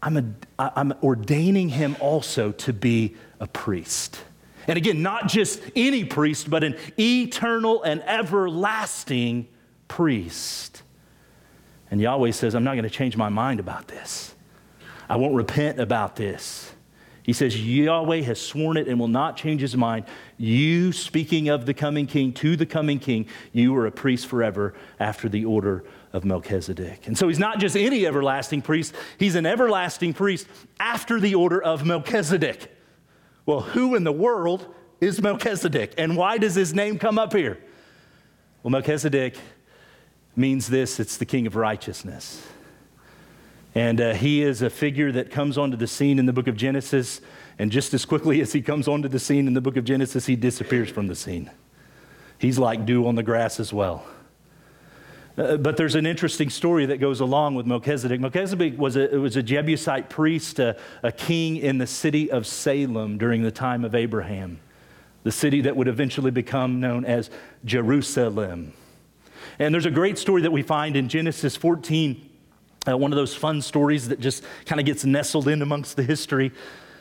I'm, 0.02 0.18
a, 0.18 0.24
I'm 0.58 0.94
ordaining 1.04 1.70
him 1.70 1.98
also 2.00 2.54
to 2.54 2.72
be 2.72 3.16
a 3.40 3.48
priest. 3.48 4.24
And 4.68 4.78
again, 4.78 5.02
not 5.02 5.28
just 5.28 5.62
any 5.76 6.06
priest, 6.06 6.50
but 6.50 6.64
an 6.64 6.78
eternal 6.98 7.84
and 7.84 8.02
everlasting 8.04 9.48
priest. 9.88 10.84
And 11.92 12.00
Yahweh 12.00 12.32
says, 12.32 12.56
I'm 12.56 12.64
not 12.64 12.74
going 12.74 12.84
to 12.84 12.90
change 12.90 13.18
my 13.18 13.30
mind 13.30 13.60
about 13.60 13.88
this. 13.88 14.36
I 15.10 15.18
won't 15.18 15.34
repent 15.34 15.80
about 15.80 16.16
this. 16.16 16.72
He 17.24 17.34
says, 17.34 17.60
Yahweh 17.60 18.22
has 18.22 18.40
sworn 18.40 18.78
it 18.78 18.88
and 18.88 19.00
will 19.00 19.08
not 19.08 19.38
change 19.38 19.62
his 19.62 19.76
mind. 19.76 20.06
You, 20.42 20.94
speaking 20.94 21.50
of 21.50 21.66
the 21.66 21.74
coming 21.74 22.08
king, 22.08 22.32
to 22.36 22.56
the 22.56 22.66
coming 22.66 22.98
king, 22.98 23.28
you 23.52 23.76
are 23.76 23.86
a 23.86 23.92
priest 23.92 24.26
forever 24.26 24.74
after 24.98 25.28
the 25.28 25.44
order 25.44 25.84
of 26.14 26.24
Melchizedek. 26.24 27.08
And 27.08 27.18
so 27.18 27.28
he's 27.28 27.40
not 27.40 27.60
just 27.60 27.76
any 27.76 28.08
everlasting 28.08 28.62
priest, 28.62 28.96
he's 29.18 29.36
an 29.36 29.46
everlasting 29.46 30.14
priest 30.14 30.48
after 30.80 31.20
the 31.20 31.36
order 31.36 31.62
of 31.62 31.86
Melchizedek. 31.86 32.74
Well, 33.46 33.60
who 33.60 33.96
in 33.96 34.06
the 34.06 34.14
world 34.14 34.74
is 35.02 35.22
Melchizedek? 35.22 35.96
And 35.98 36.16
why 36.16 36.38
does 36.38 36.56
his 36.56 36.74
name 36.74 36.98
come 36.98 37.20
up 37.20 37.34
here? 37.34 37.60
Well, 38.64 38.72
Melchizedek 38.72 39.36
means 40.38 40.70
this 40.70 41.02
it's 41.02 41.18
the 41.18 41.26
king 41.26 41.48
of 41.48 41.58
righteousness. 41.58 42.48
And 43.76 44.00
uh, 44.00 44.14
he 44.14 44.42
is 44.42 44.62
a 44.62 44.70
figure 44.70 45.12
that 45.12 45.32
comes 45.32 45.58
onto 45.58 45.76
the 45.76 45.86
scene 45.86 46.18
in 46.18 46.26
the 46.26 46.34
book 46.34 46.48
of 46.48 46.56
Genesis. 46.56 47.20
And 47.60 47.72
just 47.72 47.94
as 47.94 48.06
quickly 48.06 48.40
as 48.42 48.54
he 48.54 48.62
comes 48.62 48.88
onto 48.88 49.10
the 49.10 49.20
scene 49.20 49.46
in 49.46 49.54
the 49.54 49.62
book 49.62 49.76
of 49.76 49.84
Genesis, 49.84 50.26
he 50.26 50.38
disappears 50.38 50.90
from 50.90 51.08
the 51.08 51.16
scene. 51.16 51.52
He's 52.38 52.58
like 52.58 52.86
dew 52.86 53.06
on 53.06 53.16
the 53.16 53.24
grass 53.24 53.60
as 53.60 53.74
well. 53.74 54.06
Uh, 55.38 55.58
but 55.58 55.78
there's 55.78 55.96
an 55.96 56.06
interesting 56.06 56.50
story 56.50 56.86
that 56.86 56.98
goes 56.98 57.20
along 57.20 57.56
with 57.56 57.66
Melchizedek. 57.66 58.22
Melchizedek 58.22 58.80
was 58.80 58.96
a, 58.96 59.08
was 59.20 59.36
a 59.36 59.44
Jebusite 59.44 60.10
priest, 60.10 60.60
a, 60.60 60.78
a 61.04 61.12
king 61.12 61.58
in 61.58 61.78
the 61.78 61.88
city 61.88 62.32
of 62.32 62.48
Salem 62.48 63.18
during 63.18 63.44
the 63.44 63.52
time 63.52 63.84
of 63.84 63.94
Abraham, 63.94 64.60
the 65.24 65.32
city 65.32 65.62
that 65.62 65.76
would 65.76 65.88
eventually 65.88 66.32
become 66.32 66.80
known 66.80 67.04
as 67.04 67.30
Jerusalem. 67.66 68.74
And 69.60 69.74
there's 69.74 69.86
a 69.86 69.92
great 69.92 70.18
story 70.18 70.42
that 70.44 70.52
we 70.52 70.62
find 70.62 70.96
in 70.96 71.10
Genesis 71.10 71.58
14 71.58 72.30
uh, 72.88 72.98
one 72.98 73.12
of 73.12 73.18
those 73.18 73.36
fun 73.36 73.62
stories 73.62 74.08
that 74.08 74.22
just 74.22 74.44
kind 74.66 74.80
of 74.80 74.86
gets 74.86 75.04
nestled 75.04 75.50
in 75.50 75.62
amongst 75.62 75.98
the 75.98 76.04
history. 76.04 76.52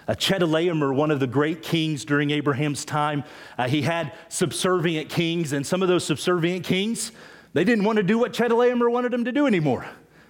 Uh, 0.08 0.14
Chedorlaomer, 0.14 0.94
one 0.94 1.10
of 1.10 1.20
the 1.20 1.26
great 1.26 1.62
kings 1.62 2.06
during 2.06 2.30
Abraham's 2.30 2.86
time, 2.86 3.22
uh, 3.58 3.68
he 3.68 3.82
had 3.82 4.12
subservient 4.30 5.10
kings, 5.10 5.52
and 5.52 5.66
some 5.66 5.82
of 5.82 5.88
those 5.88 6.02
subservient 6.02 6.64
kings, 6.64 7.12
they 7.52 7.62
didn't 7.62 7.84
want 7.84 7.98
to 7.98 8.02
do 8.02 8.18
what 8.18 8.32
Chedorlaomer 8.32 8.90
wanted 8.90 9.12
them 9.12 9.26
to 9.26 9.32
do 9.32 9.46
anymore, 9.46 9.86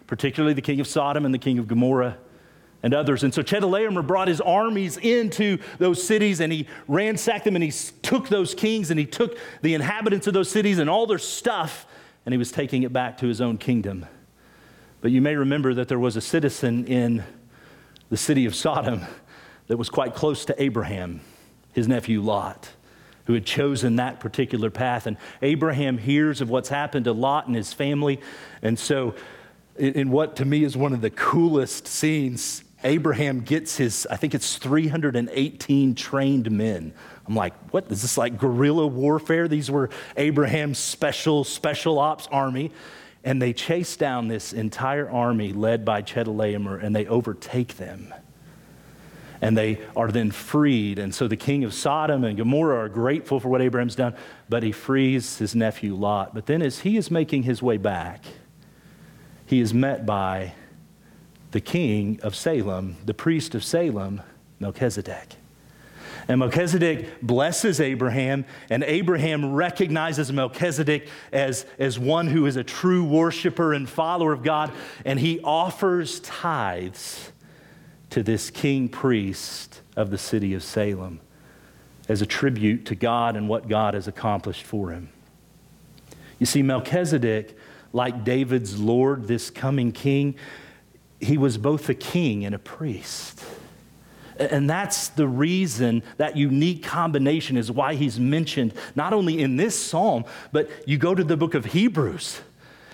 particularly 0.09 0.53
the 0.53 0.63
king 0.63 0.81
of 0.81 0.89
Sodom 0.89 1.25
and 1.25 1.33
the 1.33 1.39
king 1.39 1.61
of 1.61 1.69
Gomorrah 1.69 2.19
and 2.83 2.93
others. 2.93 3.23
And 3.23 3.33
so 3.33 3.43
Chedorlaomer 3.43 4.05
brought 4.05 4.27
his 4.27 4.41
armies 4.41 4.97
into 4.97 5.59
those 5.79 6.03
cities 6.03 6.41
and 6.41 6.53
he 6.53 6.67
ransacked 6.87 7.45
them 7.45 7.55
and 7.55 7.63
he 7.63 7.73
took 8.03 8.29
those 8.29 8.55
kings 8.55 8.91
and 8.91 8.99
he 8.99 9.07
took 9.07 9.39
the 9.63 9.75
inhabitants 9.75 10.27
of 10.27 10.35
those 10.35 10.51
cities 10.51 10.79
and 10.79 10.89
all 10.89 11.07
their 11.07 11.19
stuff 11.19 11.87
and 12.25 12.33
he 12.33 12.39
was 12.39 12.53
taking 12.53 12.83
it 12.83 12.93
back 12.93 13.19
to 13.19 13.27
his 13.27 13.41
own 13.41 13.59
kingdom. 13.59 14.07
But 15.01 15.11
you 15.11 15.21
may 15.21 15.35
remember 15.35 15.75
that 15.75 15.89
there 15.89 15.99
was 15.99 16.17
a 16.17 16.21
citizen 16.21 16.87
in 16.87 17.25
the 18.11 18.17
city 18.17 18.47
of 18.47 18.55
Sodom 18.55 19.07
that 19.69 19.77
was 19.77 19.89
quite 19.89 20.15
close 20.15 20.45
to 20.47 20.63
Abraham, 20.63 21.21
his 21.73 21.87
nephew 21.87 22.21
Lot, 22.21 22.71
who 23.27 23.35
had 23.35 23.47
chosen 23.47 23.97
that 23.97 24.19
particular 24.19 24.71
path. 24.71 25.07
And 25.07 25.17
Abraham 25.43 25.99
hears 25.99 26.41
of 26.41 26.51
what's 26.51 26.71
happened 26.71 27.05
to 27.05 27.13
Lot 27.13 27.47
and 27.47 27.55
his 27.55 27.73
family. 27.73 28.21
And 28.63 28.79
so, 28.79 29.15
in 29.77 30.11
what 30.11 30.37
to 30.37 30.45
me 30.45 30.65
is 30.65 30.77
one 30.77 30.93
of 30.93 31.01
the 31.01 31.11
coolest 31.11 31.87
scenes, 31.87 32.65
Abraham 32.83 33.41
gets 33.41 33.77
his, 33.77 34.07
I 34.11 34.17
think 34.17 34.35
it's 34.35 34.57
318 34.57 35.95
trained 35.95 36.51
men. 36.51 36.93
I'm 37.27 37.35
like, 37.35 37.55
what 37.71 37.91
is 37.91 38.03
this 38.03 38.17
like 38.17 38.39
guerrilla 38.39 38.87
warfare? 38.87 39.49
These 39.49 39.71
were 39.71 39.91
Abraham's 40.17 40.79
special, 40.79 41.45
special 41.45 41.99
ops 41.99 42.27
army. 42.33 42.73
And 43.25 43.43
they 43.43 43.53
chase 43.53 43.97
down 43.97 44.29
this 44.29 44.53
entire 44.53 45.11
army 45.11 45.53
led 45.53 45.85
by 45.85 46.03
Chedorlaomer 46.03 46.83
and 46.83 46.95
they 46.95 47.07
overtake 47.07 47.77
them. 47.77 48.15
And 49.41 49.57
they 49.57 49.81
are 49.97 50.11
then 50.11 50.31
freed. 50.31 50.99
And 50.99 51.15
so 51.15 51.29
the 51.29 51.37
king 51.37 51.65
of 51.65 51.73
Sodom 51.73 52.25
and 52.25 52.37
Gomorrah 52.37 52.85
are 52.85 52.89
grateful 52.89 53.39
for 53.39 53.49
what 53.49 53.63
Abraham's 53.63 53.95
done, 53.95 54.15
but 54.49 54.63
he 54.63 54.73
frees 54.73 55.39
his 55.39 55.55
nephew 55.55 55.95
Lot. 55.95 56.35
But 56.35 56.47
then 56.47 56.61
as 56.61 56.81
he 56.81 56.97
is 56.97 57.11
making 57.11 57.45
his 57.45 57.63
way 57.63 57.77
back, 57.77 58.25
he 59.47 59.61
is 59.61 59.73
met 59.73 60.05
by 60.05 60.55
the 61.53 61.61
king 61.61 62.21
of 62.23 62.35
Salem, 62.37 62.97
the 63.05 63.15
priest 63.15 63.55
of 63.55 63.65
Salem, 63.65 64.23
Melchizedek. 64.61 65.37
And 66.29 66.41
Melchizedek 66.41 67.23
blesses 67.23 67.81
Abraham, 67.81 68.45
and 68.69 68.85
Abraham 68.85 69.55
recognizes 69.55 70.31
Melchizedek 70.31 71.09
as, 71.33 71.65
as 71.79 71.99
one 71.99 72.27
who 72.27 72.45
is 72.45 72.57
a 72.57 72.65
true 72.65 73.03
worshiper 73.03 73.73
and 73.73 73.89
follower 73.89 74.35
of 74.35 74.43
God, 74.43 74.71
and 75.07 75.19
he 75.19 75.41
offers 75.41 76.21
tithes 76.21 77.33
to 78.11 78.23
this 78.23 78.51
king 78.51 78.89
priest 78.89 79.83
of 79.97 80.11
the 80.11 80.19
city 80.19 80.55
of 80.55 80.63
Salem 80.63 81.21
as 82.09 82.23
a 82.23 82.27
tribute 82.27 82.87
to 82.87 82.95
God 82.95 83.37
and 83.37 83.49
what 83.49 83.69
God 83.69 83.95
has 83.95 84.09
accomplished 84.09 84.65
for 84.65 84.91
him. 84.91 85.11
You 86.39 86.47
see, 86.47 86.63
Melchizedek, 86.63 87.57
like 87.93 88.25
David's 88.25 88.79
Lord, 88.79 89.29
this 89.29 89.51
coming 89.51 89.93
king, 89.93 90.37
he 91.21 91.37
was 91.37 91.59
both 91.59 91.89
a 91.89 91.95
king 91.95 92.45
and 92.45 92.55
a 92.55 92.59
priest. 92.59 93.45
And 94.39 94.71
that's 94.71 95.09
the 95.09 95.27
reason, 95.27 96.05
that 96.17 96.37
unique 96.37 96.85
combination 96.85 97.57
is 97.57 97.73
why 97.73 97.95
he's 97.95 98.21
mentioned 98.21 98.73
not 98.95 99.13
only 99.13 99.43
in 99.43 99.57
this 99.57 99.77
psalm, 99.77 100.25
but 100.53 100.71
you 100.87 100.97
go 100.97 101.15
to 101.15 101.25
the 101.25 101.37
book 101.37 101.55
of 101.55 101.65
Hebrews. 101.67 102.41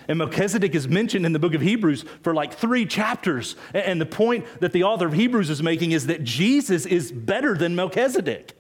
And 0.09 0.19
Melchizedek 0.19 0.75
is 0.75 0.87
mentioned 0.87 1.25
in 1.25 1.33
the 1.33 1.39
book 1.39 1.55
of 1.55 1.61
Hebrews 1.61 2.05
for 2.23 2.35
like 2.35 2.55
three 2.55 2.85
chapters. 2.87 3.57
And 3.73 4.01
the 4.01 4.07
point 4.07 4.45
that 4.61 4.73
the 4.73 4.85
author 4.85 5.07
of 5.07 5.15
Hebrews 5.15 5.51
is 5.51 5.63
making 5.63 5.93
is 5.93 6.07
that 6.07 6.25
Jesus 6.25 6.87
is 6.87 7.11
better 7.11 7.57
than 7.57 7.75
Melchizedek. 7.75 8.57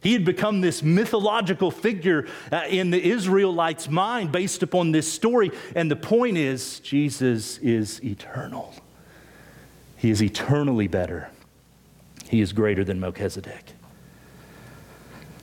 He 0.00 0.12
had 0.12 0.24
become 0.24 0.60
this 0.60 0.82
mythological 0.82 1.70
figure 1.70 2.28
uh, 2.52 2.64
in 2.68 2.90
the 2.90 3.02
Israelites' 3.02 3.88
mind 3.88 4.30
based 4.30 4.62
upon 4.62 4.92
this 4.92 5.10
story. 5.10 5.50
And 5.74 5.90
the 5.90 5.96
point 5.96 6.36
is, 6.36 6.78
Jesus 6.80 7.56
is 7.58 8.04
eternal. 8.04 8.74
He 9.96 10.10
is 10.10 10.22
eternally 10.22 10.88
better. 10.88 11.30
He 12.28 12.42
is 12.42 12.52
greater 12.52 12.84
than 12.84 13.00
Melchizedek. 13.00 13.72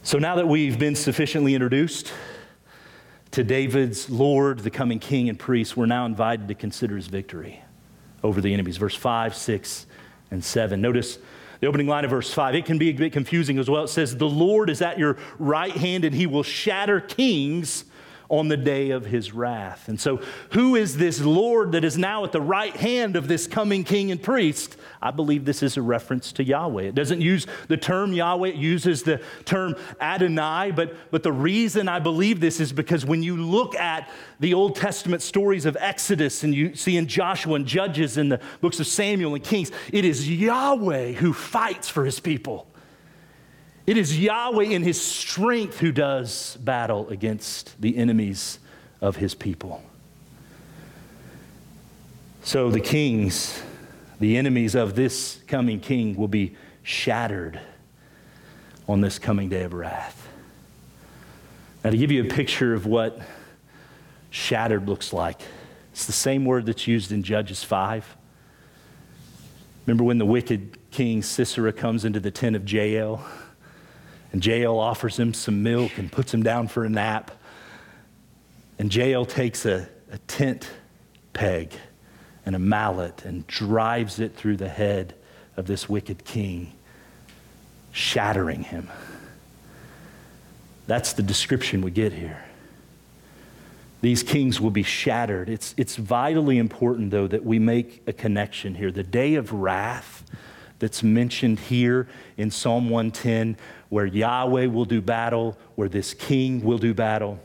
So 0.04 0.20
now 0.20 0.36
that 0.36 0.48
we've 0.48 0.78
been 0.78 0.96
sufficiently 0.96 1.56
introduced 1.56 2.14
to 3.32 3.44
David's 3.44 4.10
Lord, 4.10 4.60
the 4.60 4.70
coming 4.70 5.00
king 5.00 5.30
and 5.30 5.40
priest, 5.40 5.78
we're 5.78 5.86
now 5.86 6.06
invited 6.06 6.48
to 6.50 6.56
consider 6.56 6.96
his 6.96 7.08
victory 7.08 7.62
over 8.24 8.42
the 8.42 8.54
enemies. 8.54 8.78
Verse 8.78 8.96
5, 8.96 9.36
6, 9.36 9.86
and 10.32 10.44
7. 10.44 10.82
Notice 10.82 11.18
the 11.62 11.68
opening 11.68 11.88
line 11.88 12.04
of 12.04 12.12
verse 12.12 12.34
5. 12.34 12.56
It 12.56 12.66
can 12.66 12.78
be 12.78 12.90
a 12.90 12.94
bit 12.94 13.14
confusing 13.14 13.58
as 13.58 13.70
well. 13.70 13.84
It 13.84 13.90
says, 13.90 14.18
The 14.18 14.28
Lord 14.28 14.70
is 14.70 14.82
at 14.82 15.00
your 15.00 15.18
right 15.40 15.72
hand, 15.72 16.04
and 16.04 16.14
he 16.14 16.26
will 16.26 16.44
shatter 16.44 17.00
kings 17.00 17.86
on 18.32 18.48
the 18.48 18.56
day 18.56 18.92
of 18.92 19.06
his 19.06 19.34
wrath. 19.34 19.90
And 19.90 20.00
so, 20.00 20.22
who 20.52 20.76
is 20.78 20.96
this 20.96 21.20
Lord 21.20 21.74
that 21.74 21.84
is 21.84 21.98
now 21.98 22.24
at 22.24 22.32
the 22.32 22.40
right 22.40 22.74
hand 22.74 23.18
of 23.18 23.28
this 23.28 23.46
coming 23.46 23.84
king 23.84 24.10
and 24.10 24.24
priest? 24.24 24.78
I 25.02 25.12
believe 25.12 25.44
this 25.44 25.62
is 25.62 25.76
a 25.76 25.82
reference 25.82 26.32
to 26.34 26.44
Yahweh. 26.44 26.84
It 26.84 26.96
doesn't 26.96 27.20
use 27.20 27.46
the 27.68 27.76
term 27.76 28.14
Yahweh, 28.14 28.50
it 28.50 28.56
uses 28.56 29.04
the 29.04 29.22
term 29.44 29.76
Adonai. 30.00 30.72
But, 30.72 30.96
but 31.12 31.24
the 31.24 31.34
reason 31.34 31.90
I 31.90 32.00
believe 32.00 32.40
this 32.40 32.62
is 32.62 32.72
because 32.72 33.06
when 33.06 33.22
you 33.22 33.36
look 33.36 33.76
at 33.76 34.10
the 34.40 34.54
Old 34.54 34.78
Testament 34.78 35.22
stories 35.22 35.66
of 35.66 35.76
Exodus 35.82 36.44
and 36.44 36.56
you 36.56 36.74
see 36.74 36.96
in 36.96 37.08
Joshua 37.08 37.56
and 37.56 37.66
Judges 37.66 38.18
in 38.18 38.30
the 38.30 38.40
books 38.62 38.80
of 38.80 38.88
Samuel 38.88 39.36
and 39.36 39.44
Kings, 39.44 39.74
it 39.92 40.06
is 40.06 40.30
Yahweh 40.30 41.12
who 41.14 41.34
fights 41.34 41.90
for 41.90 42.06
his 42.06 42.22
people. 42.22 42.71
It 43.88 43.98
is 43.98 44.20
Yahweh 44.20 44.66
in 44.66 44.84
his 44.84 45.02
strength 45.02 45.80
who 45.80 45.92
does 45.92 46.58
battle 46.58 47.10
against 47.10 47.82
the 47.82 47.98
enemies 47.98 48.60
of 49.02 49.16
his 49.16 49.34
people. 49.34 49.82
So 52.44 52.70
the 52.70 52.80
kings, 52.80 53.62
the 54.20 54.38
enemies 54.38 54.76
of 54.76 54.96
this 54.96 55.40
coming 55.48 55.80
king, 55.80 56.16
will 56.16 56.28
be 56.28 56.56
shattered 56.84 57.60
on 58.88 59.02
this 59.02 59.20
coming 59.20 59.50
day 59.50 59.64
of 59.64 59.74
wrath. 59.74 60.28
Now, 61.84 61.90
to 61.90 61.98
give 61.98 62.12
you 62.12 62.24
a 62.24 62.28
picture 62.28 62.74
of 62.74 62.86
what 62.86 63.20
shattered 64.30 64.88
looks 64.88 65.12
like, 65.12 65.42
it's 65.92 66.06
the 66.06 66.12
same 66.12 66.46
word 66.46 66.68
that's 66.68 66.88
used 66.88 67.12
in 67.12 67.24
Judges 67.24 67.64
5. 67.64 68.18
Remember 69.86 70.04
when 70.04 70.20
the 70.20 70.26
wicked 70.26 70.78
king 70.92 71.24
Sisera 71.24 71.74
comes 71.74 72.06
into 72.06 72.20
the 72.20 72.32
tent 72.32 72.56
of 72.56 72.72
Jael? 72.72 73.26
And 74.32 74.46
Jael 74.46 74.80
offers 74.80 75.18
him 75.18 75.34
some 75.34 75.62
milk 75.64 75.98
and 75.98 76.12
puts 76.12 76.34
him 76.34 76.44
down 76.44 76.68
for 76.68 76.86
a 76.86 76.90
nap. 76.90 77.32
And 78.80 78.94
Jael 78.94 79.26
takes 79.26 79.66
a, 79.66 79.90
a 80.12 80.18
tent 80.20 80.70
peg 81.34 81.74
and 82.46 82.56
a 82.56 82.60
mallet 82.60 83.26
and 83.26 83.46
drives 83.48 84.20
it 84.20 84.36
through 84.36 84.58
the 84.58 84.70
head 84.70 85.14
of 85.58 85.68
this 85.68 85.90
wicked 85.90 86.24
king, 86.24 86.74
shattering 87.92 88.64
him. 88.64 88.90
That's 90.88 91.14
the 91.14 91.24
description 91.24 91.82
we 91.82 91.92
get 91.92 92.14
here. 92.14 92.44
These 94.02 94.24
kings 94.24 94.60
will 94.60 94.72
be 94.72 94.84
shattered. 94.84 95.48
It's, 95.48 95.76
it's 95.78 95.96
vitally 95.96 96.58
important, 96.58 97.12
though, 97.12 97.28
that 97.28 97.46
we 97.46 97.60
make 97.60 98.02
a 98.08 98.14
connection 98.14 98.74
here. 98.74 98.92
The 98.92 99.04
day 99.04 99.36
of 99.36 99.54
wrath 99.54 100.21
that's 100.82 101.04
mentioned 101.04 101.60
here 101.60 102.08
in 102.38 102.50
Psalm 102.50 102.90
110 102.90 103.56
where 103.90 104.08
Yahweh 104.08 104.66
will 104.66 104.86
do 104.86 105.00
battle, 105.00 105.56
where 105.76 105.88
this 105.88 106.16
king 106.16 106.64
will 106.64 106.80
do 106.80 106.92
battle, 106.92 107.40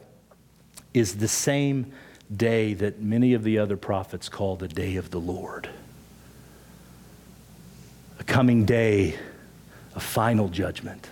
is 0.95 1.17
the 1.17 1.29
same 1.29 1.93
day 2.35 2.73
that 2.73 3.03
many 3.03 3.35
of 3.35 3.45
the 3.45 3.59
other 3.59 3.77
prophets 3.77 4.31
call 4.31 4.57
the 4.57 4.69
day 4.69 4.97
of 4.97 5.11
the 5.11 5.21
Lord. 5.21 5.69
A 8.19 8.25
coming 8.25 8.65
day 8.65 9.19
of 9.95 10.03
final 10.03 10.49
judgment. 10.49 11.11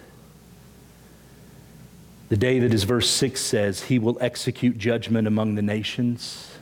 The 2.30 2.38
day 2.38 2.58
that, 2.60 2.72
as 2.72 2.84
verse 2.84 3.10
6 3.10 3.38
says, 3.38 3.82
he 3.82 3.98
will 3.98 4.16
execute 4.22 4.78
judgment 4.78 5.28
among 5.28 5.56
the 5.56 5.62
nations. 5.62 6.52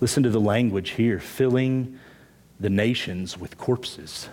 Listen 0.00 0.22
to 0.22 0.30
the 0.30 0.40
language 0.40 0.90
here 0.90 1.18
filling 1.18 1.98
the 2.60 2.70
nations 2.70 3.36
with 3.36 3.58
corpses. 3.58 4.28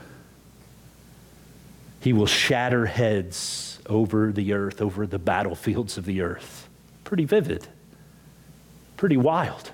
He 2.00 2.14
will 2.14 2.26
shatter 2.26 2.86
heads 2.86 3.80
over 3.86 4.32
the 4.32 4.54
earth, 4.54 4.82
over 4.82 5.06
the 5.06 5.20
battlefields 5.20 5.98
of 5.98 6.06
the 6.06 6.22
earth. 6.22 6.70
Pretty 7.04 7.26
vivid, 7.26 7.68
pretty 8.98 9.18
wild. 9.18 9.72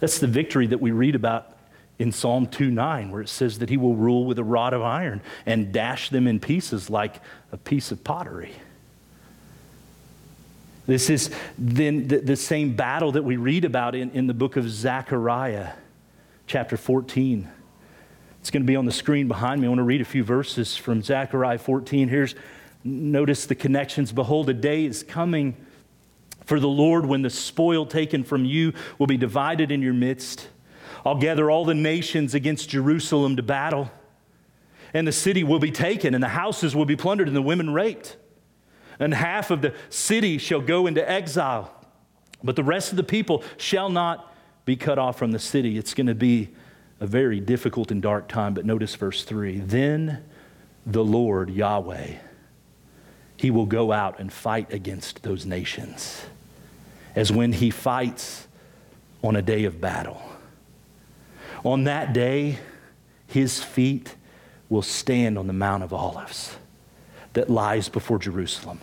That's 0.00 0.18
the 0.18 0.26
victory 0.26 0.66
that 0.68 0.80
we 0.80 0.92
read 0.92 1.14
about 1.14 1.56
in 1.98 2.12
Psalm 2.12 2.46
2 2.46 2.70
9, 2.70 3.10
where 3.10 3.20
it 3.20 3.28
says 3.28 3.58
that 3.58 3.68
he 3.68 3.76
will 3.76 3.96
rule 3.96 4.24
with 4.24 4.38
a 4.38 4.44
rod 4.44 4.72
of 4.72 4.82
iron 4.82 5.20
and 5.44 5.72
dash 5.72 6.10
them 6.10 6.26
in 6.26 6.38
pieces 6.38 6.88
like 6.88 7.20
a 7.52 7.56
piece 7.56 7.90
of 7.90 8.04
pottery. 8.04 8.52
This 10.86 11.10
is 11.10 11.30
then 11.58 12.08
the, 12.08 12.18
the 12.18 12.36
same 12.36 12.74
battle 12.74 13.12
that 13.12 13.22
we 13.24 13.36
read 13.36 13.66
about 13.66 13.94
in, 13.94 14.10
in 14.12 14.26
the 14.26 14.32
book 14.32 14.56
of 14.56 14.70
Zechariah, 14.70 15.72
chapter 16.46 16.78
14. 16.78 17.48
It's 18.48 18.50
going 18.54 18.62
to 18.62 18.66
be 18.66 18.76
on 18.76 18.86
the 18.86 18.92
screen 18.92 19.28
behind 19.28 19.60
me. 19.60 19.66
I 19.66 19.68
want 19.68 19.80
to 19.80 19.82
read 19.82 20.00
a 20.00 20.06
few 20.06 20.24
verses 20.24 20.74
from 20.74 21.02
Zechariah 21.02 21.58
14. 21.58 22.08
Here's 22.08 22.34
notice 22.82 23.44
the 23.44 23.54
connections. 23.54 24.10
Behold, 24.10 24.48
a 24.48 24.54
day 24.54 24.86
is 24.86 25.02
coming 25.02 25.54
for 26.46 26.58
the 26.58 26.66
Lord 26.66 27.04
when 27.04 27.20
the 27.20 27.28
spoil 27.28 27.84
taken 27.84 28.24
from 28.24 28.46
you 28.46 28.72
will 28.98 29.06
be 29.06 29.18
divided 29.18 29.70
in 29.70 29.82
your 29.82 29.92
midst. 29.92 30.48
I'll 31.04 31.18
gather 31.18 31.50
all 31.50 31.66
the 31.66 31.74
nations 31.74 32.34
against 32.34 32.70
Jerusalem 32.70 33.36
to 33.36 33.42
battle, 33.42 33.90
and 34.94 35.06
the 35.06 35.12
city 35.12 35.44
will 35.44 35.58
be 35.58 35.70
taken, 35.70 36.14
and 36.14 36.24
the 36.24 36.28
houses 36.28 36.74
will 36.74 36.86
be 36.86 36.96
plundered, 36.96 37.26
and 37.26 37.36
the 37.36 37.42
women 37.42 37.74
raped. 37.74 38.16
And 38.98 39.12
half 39.12 39.50
of 39.50 39.60
the 39.60 39.74
city 39.90 40.38
shall 40.38 40.62
go 40.62 40.86
into 40.86 41.06
exile, 41.06 41.70
but 42.42 42.56
the 42.56 42.64
rest 42.64 42.92
of 42.92 42.96
the 42.96 43.04
people 43.04 43.44
shall 43.58 43.90
not 43.90 44.34
be 44.64 44.74
cut 44.74 44.98
off 44.98 45.18
from 45.18 45.32
the 45.32 45.38
city. 45.38 45.76
It's 45.76 45.92
going 45.92 46.06
to 46.06 46.14
be 46.14 46.48
a 47.00 47.06
very 47.06 47.40
difficult 47.40 47.90
and 47.90 48.02
dark 48.02 48.28
time, 48.28 48.54
but 48.54 48.64
notice 48.64 48.94
verse 48.94 49.24
3. 49.24 49.58
Then 49.60 50.24
the 50.84 51.04
Lord, 51.04 51.50
Yahweh, 51.50 52.14
he 53.36 53.50
will 53.50 53.66
go 53.66 53.92
out 53.92 54.18
and 54.18 54.32
fight 54.32 54.72
against 54.72 55.22
those 55.22 55.46
nations 55.46 56.24
as 57.14 57.30
when 57.30 57.52
he 57.52 57.70
fights 57.70 58.46
on 59.22 59.36
a 59.36 59.42
day 59.42 59.64
of 59.64 59.80
battle. 59.80 60.20
On 61.64 61.84
that 61.84 62.12
day, 62.12 62.58
his 63.26 63.62
feet 63.62 64.14
will 64.68 64.82
stand 64.82 65.38
on 65.38 65.46
the 65.46 65.52
Mount 65.52 65.82
of 65.82 65.92
Olives 65.92 66.56
that 67.32 67.50
lies 67.50 67.88
before 67.88 68.18
Jerusalem 68.18 68.80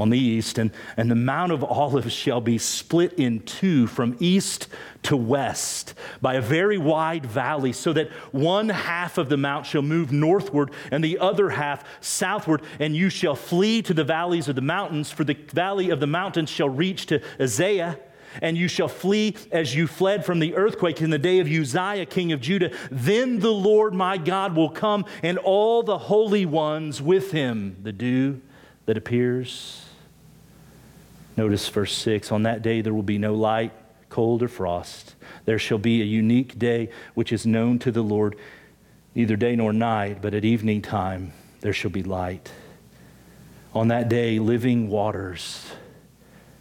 on 0.00 0.10
the 0.10 0.18
east, 0.18 0.58
and, 0.58 0.70
and 0.96 1.10
the 1.10 1.14
Mount 1.14 1.52
of 1.52 1.62
Olives 1.62 2.12
shall 2.12 2.40
be 2.40 2.58
split 2.58 3.12
in 3.12 3.40
two 3.40 3.86
from 3.86 4.16
east 4.18 4.66
to 5.02 5.16
west 5.16 5.94
by 6.20 6.34
a 6.34 6.40
very 6.40 6.78
wide 6.78 7.26
valley, 7.26 7.72
so 7.72 7.92
that 7.92 8.10
one 8.32 8.68
half 8.68 9.18
of 9.18 9.28
the 9.28 9.36
mount 9.36 9.66
shall 9.66 9.82
move 9.82 10.10
northward 10.12 10.70
and 10.90 11.04
the 11.04 11.18
other 11.18 11.50
half 11.50 11.84
southward, 12.00 12.62
and 12.78 12.96
you 12.96 13.08
shall 13.08 13.36
flee 13.36 13.82
to 13.82 13.94
the 13.94 14.04
valleys 14.04 14.48
of 14.48 14.56
the 14.56 14.62
mountains, 14.62 15.10
for 15.10 15.24
the 15.24 15.34
valley 15.52 15.90
of 15.90 16.00
the 16.00 16.06
mountains 16.06 16.50
shall 16.50 16.68
reach 16.68 17.06
to 17.06 17.20
Azekah. 17.38 17.98
And 18.40 18.56
you 18.56 18.68
shall 18.68 18.86
flee 18.86 19.36
as 19.50 19.74
you 19.74 19.88
fled 19.88 20.24
from 20.24 20.38
the 20.38 20.54
earthquake 20.54 21.02
in 21.02 21.10
the 21.10 21.18
day 21.18 21.40
of 21.40 21.48
Uzziah, 21.48 22.06
king 22.06 22.30
of 22.30 22.40
Judah. 22.40 22.70
Then 22.88 23.40
the 23.40 23.50
Lord 23.50 23.92
my 23.92 24.18
God 24.18 24.54
will 24.54 24.70
come, 24.70 25.04
and 25.20 25.36
all 25.36 25.82
the 25.82 25.98
holy 25.98 26.46
ones 26.46 27.02
with 27.02 27.32
him. 27.32 27.76
The 27.82 27.92
dew 27.92 28.40
that 28.86 28.96
appears. 28.96 29.89
Notice 31.40 31.66
verse 31.70 31.94
6 31.94 32.32
On 32.32 32.42
that 32.42 32.60
day 32.60 32.82
there 32.82 32.92
will 32.92 33.02
be 33.02 33.16
no 33.16 33.32
light, 33.32 33.72
cold, 34.10 34.42
or 34.42 34.48
frost. 34.48 35.14
There 35.46 35.58
shall 35.58 35.78
be 35.78 36.02
a 36.02 36.04
unique 36.04 36.58
day 36.58 36.90
which 37.14 37.32
is 37.32 37.46
known 37.46 37.78
to 37.78 37.90
the 37.90 38.02
Lord, 38.02 38.36
neither 39.14 39.36
day 39.36 39.56
nor 39.56 39.72
night, 39.72 40.20
but 40.20 40.34
at 40.34 40.44
evening 40.44 40.82
time 40.82 41.32
there 41.62 41.72
shall 41.72 41.90
be 41.90 42.02
light. 42.02 42.52
On 43.72 43.88
that 43.88 44.10
day, 44.10 44.38
living 44.38 44.90
waters 44.90 45.64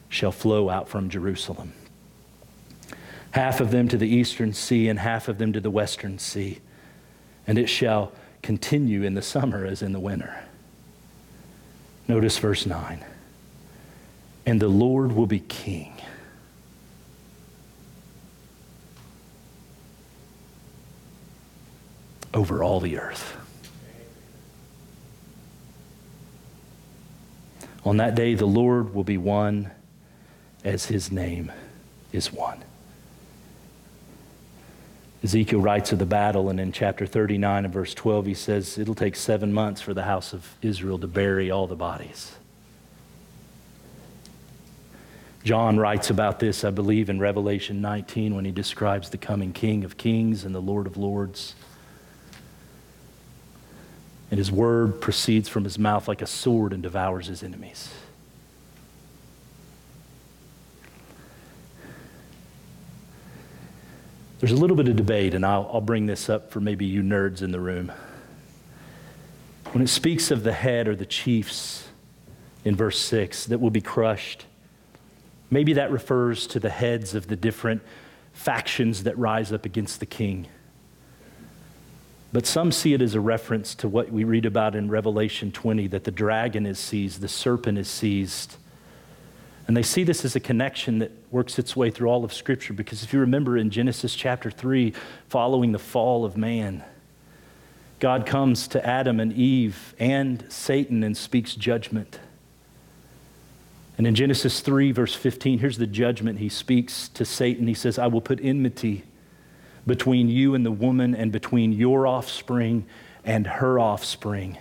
shall 0.07 0.31
flow 0.31 0.69
out 0.69 0.87
from 0.87 1.09
Jerusalem. 1.09 1.73
Half 3.31 3.59
of 3.59 3.71
them 3.71 3.89
to 3.89 3.97
the 3.97 4.07
eastern 4.07 4.53
sea, 4.53 4.87
and 4.87 4.97
half 4.97 5.27
of 5.27 5.39
them 5.39 5.51
to 5.51 5.59
the 5.59 5.69
western 5.69 6.19
sea. 6.19 6.59
And 7.45 7.57
it 7.57 7.67
shall 7.67 8.13
continue 8.41 9.03
in 9.03 9.13
the 9.13 9.21
summer 9.21 9.65
as 9.65 9.81
in 9.81 9.91
the 9.91 9.99
winter. 9.99 10.41
Notice 12.07 12.37
verse 12.37 12.65
9. 12.65 13.03
And 14.49 14.59
the 14.59 14.67
Lord 14.67 15.11
will 15.11 15.27
be 15.27 15.41
king. 15.41 15.93
Over 22.33 22.63
all 22.63 22.79
the 22.79 22.97
earth. 22.97 23.37
On 27.85 27.97
that 27.97 28.15
day, 28.15 28.33
the 28.33 28.47
Lord 28.47 28.95
will 28.95 29.03
be 29.03 29.17
one 29.17 29.69
as 30.63 30.87
his 30.87 31.11
name 31.11 31.51
is 32.11 32.33
one. 32.33 32.63
Ezekiel 35.23 35.61
writes 35.61 35.91
of 35.91 35.99
the 35.99 36.07
battle, 36.07 36.49
and 36.49 36.59
in 36.59 36.71
chapter 36.71 37.05
39 37.05 37.65
and 37.65 37.73
verse 37.73 37.93
12, 37.93 38.25
he 38.25 38.33
says, 38.33 38.79
It'll 38.79 38.95
take 38.95 39.15
seven 39.15 39.53
months 39.53 39.79
for 39.79 39.93
the 39.93 40.05
house 40.05 40.33
of 40.33 40.55
Israel 40.63 40.97
to 40.97 41.07
bury 41.07 41.51
all 41.51 41.67
the 41.67 41.75
bodies. 41.75 42.38
John 45.43 45.77
writes 45.77 46.09
about 46.09 46.39
this, 46.39 46.63
I 46.63 46.69
believe, 46.69 47.09
in 47.09 47.19
Revelation 47.19 47.81
19 47.81 48.35
when 48.35 48.45
he 48.45 48.51
describes 48.51 49.09
the 49.09 49.17
coming 49.17 49.53
King 49.53 49.83
of 49.83 49.97
Kings 49.97 50.43
and 50.43 50.53
the 50.53 50.61
Lord 50.61 50.85
of 50.85 50.97
Lords. 50.97 51.55
And 54.31 54.37
his 54.37 54.51
word 54.51 55.01
proceeds 55.01 55.47
from 55.47 55.63
his 55.63 55.79
mouth 55.79 56.07
like 56.07 56.21
a 56.21 56.27
sword 56.27 56.73
and 56.73 56.83
devours 56.83 57.27
his 57.27 57.41
enemies. 57.41 57.91
There's 64.39 64.51
a 64.51 64.57
little 64.57 64.77
bit 64.77 64.87
of 64.87 64.95
debate, 64.95 65.33
and 65.33 65.45
I'll, 65.45 65.69
I'll 65.73 65.81
bring 65.81 66.05
this 66.05 66.29
up 66.29 66.51
for 66.51 66.61
maybe 66.61 66.85
you 66.85 67.01
nerds 67.01 67.41
in 67.41 67.51
the 67.51 67.59
room. 67.59 67.91
When 69.71 69.83
it 69.83 69.89
speaks 69.89 70.31
of 70.31 70.43
the 70.43 70.53
head 70.53 70.87
or 70.87 70.95
the 70.95 71.05
chiefs 71.05 71.89
in 72.63 72.75
verse 72.75 72.99
6 72.99 73.47
that 73.47 73.59
will 73.59 73.69
be 73.69 73.81
crushed, 73.81 74.45
maybe 75.49 75.73
that 75.73 75.91
refers 75.91 76.47
to 76.47 76.59
the 76.59 76.69
heads 76.69 77.15
of 77.15 77.27
the 77.27 77.35
different 77.35 77.81
factions 78.33 79.03
that 79.03 79.17
rise 79.17 79.51
up 79.51 79.65
against 79.65 79.99
the 79.99 80.05
king. 80.05 80.47
But 82.31 82.45
some 82.45 82.71
see 82.71 82.93
it 82.93 83.01
as 83.01 83.15
a 83.15 83.19
reference 83.19 83.73
to 83.75 83.87
what 83.87 84.11
we 84.11 84.23
read 84.23 84.45
about 84.45 84.75
in 84.75 84.89
Revelation 84.89 85.51
20 85.51 85.87
that 85.87 86.03
the 86.03 86.11
dragon 86.11 86.65
is 86.65 86.77
seized, 86.77 87.21
the 87.21 87.27
serpent 87.27 87.77
is 87.77 87.87
seized 87.87 88.57
and 89.69 89.77
they 89.77 89.83
see 89.83 90.03
this 90.03 90.25
as 90.25 90.35
a 90.35 90.39
connection 90.39 90.97
that 90.97 91.11
works 91.29 91.59
its 91.59 91.75
way 91.75 91.91
through 91.91 92.09
all 92.09 92.23
of 92.25 92.33
Scripture 92.33 92.73
because 92.73 93.03
if 93.03 93.13
you 93.13 93.19
remember 93.19 93.55
in 93.55 93.69
Genesis 93.69 94.15
chapter 94.15 94.49
3, 94.49 94.93
following 95.27 95.73
the 95.73 95.77
fall 95.77 96.25
of 96.25 96.35
man, 96.35 96.83
God 97.99 98.25
comes 98.25 98.67
to 98.69 98.83
Adam 98.83 99.19
and 99.19 99.31
Eve 99.31 99.93
and 99.99 100.43
Satan 100.49 101.03
and 101.03 101.15
speaks 101.15 101.53
judgment. 101.53 102.19
And 103.99 104.07
in 104.07 104.15
Genesis 104.15 104.61
3, 104.61 104.93
verse 104.93 105.13
15, 105.13 105.59
here's 105.59 105.77
the 105.77 105.85
judgment 105.85 106.39
he 106.39 106.47
speaks 106.47 107.09
to 107.09 107.25
Satan. 107.25 107.67
He 107.67 107.73
says, 107.73 107.99
I 107.99 108.07
will 108.07 108.21
put 108.21 108.39
enmity 108.41 109.03
between 109.85 110.29
you 110.29 110.55
and 110.55 110.65
the 110.65 110.71
woman, 110.71 111.13
and 111.13 111.31
between 111.31 111.73
your 111.73 112.07
offspring 112.07 112.85
and 113.25 113.45
her 113.45 113.77
offspring. 113.77 114.57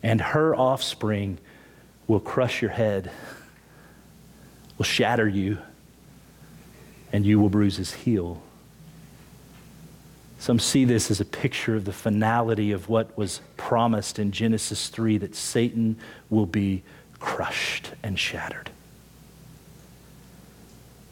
And 0.00 0.20
her 0.20 0.54
offspring 0.54 1.38
will 2.06 2.20
crush 2.20 2.62
your 2.62 2.70
head 2.70 3.10
will 4.78 4.84
shatter 4.84 5.28
you, 5.28 5.58
and 7.12 7.24
you 7.24 7.38
will 7.38 7.48
bruise 7.48 7.76
his 7.76 7.92
heel. 7.92 8.42
Some 10.38 10.58
see 10.58 10.84
this 10.84 11.10
as 11.10 11.20
a 11.20 11.24
picture 11.24 11.76
of 11.76 11.84
the 11.84 11.92
finality 11.92 12.72
of 12.72 12.88
what 12.88 13.16
was 13.16 13.40
promised 13.56 14.18
in 14.18 14.32
Genesis 14.32 14.88
3 14.88 15.18
that 15.18 15.36
Satan 15.36 15.96
will 16.30 16.46
be 16.46 16.82
crushed 17.22 17.92
and 18.02 18.18
shattered. 18.18 18.68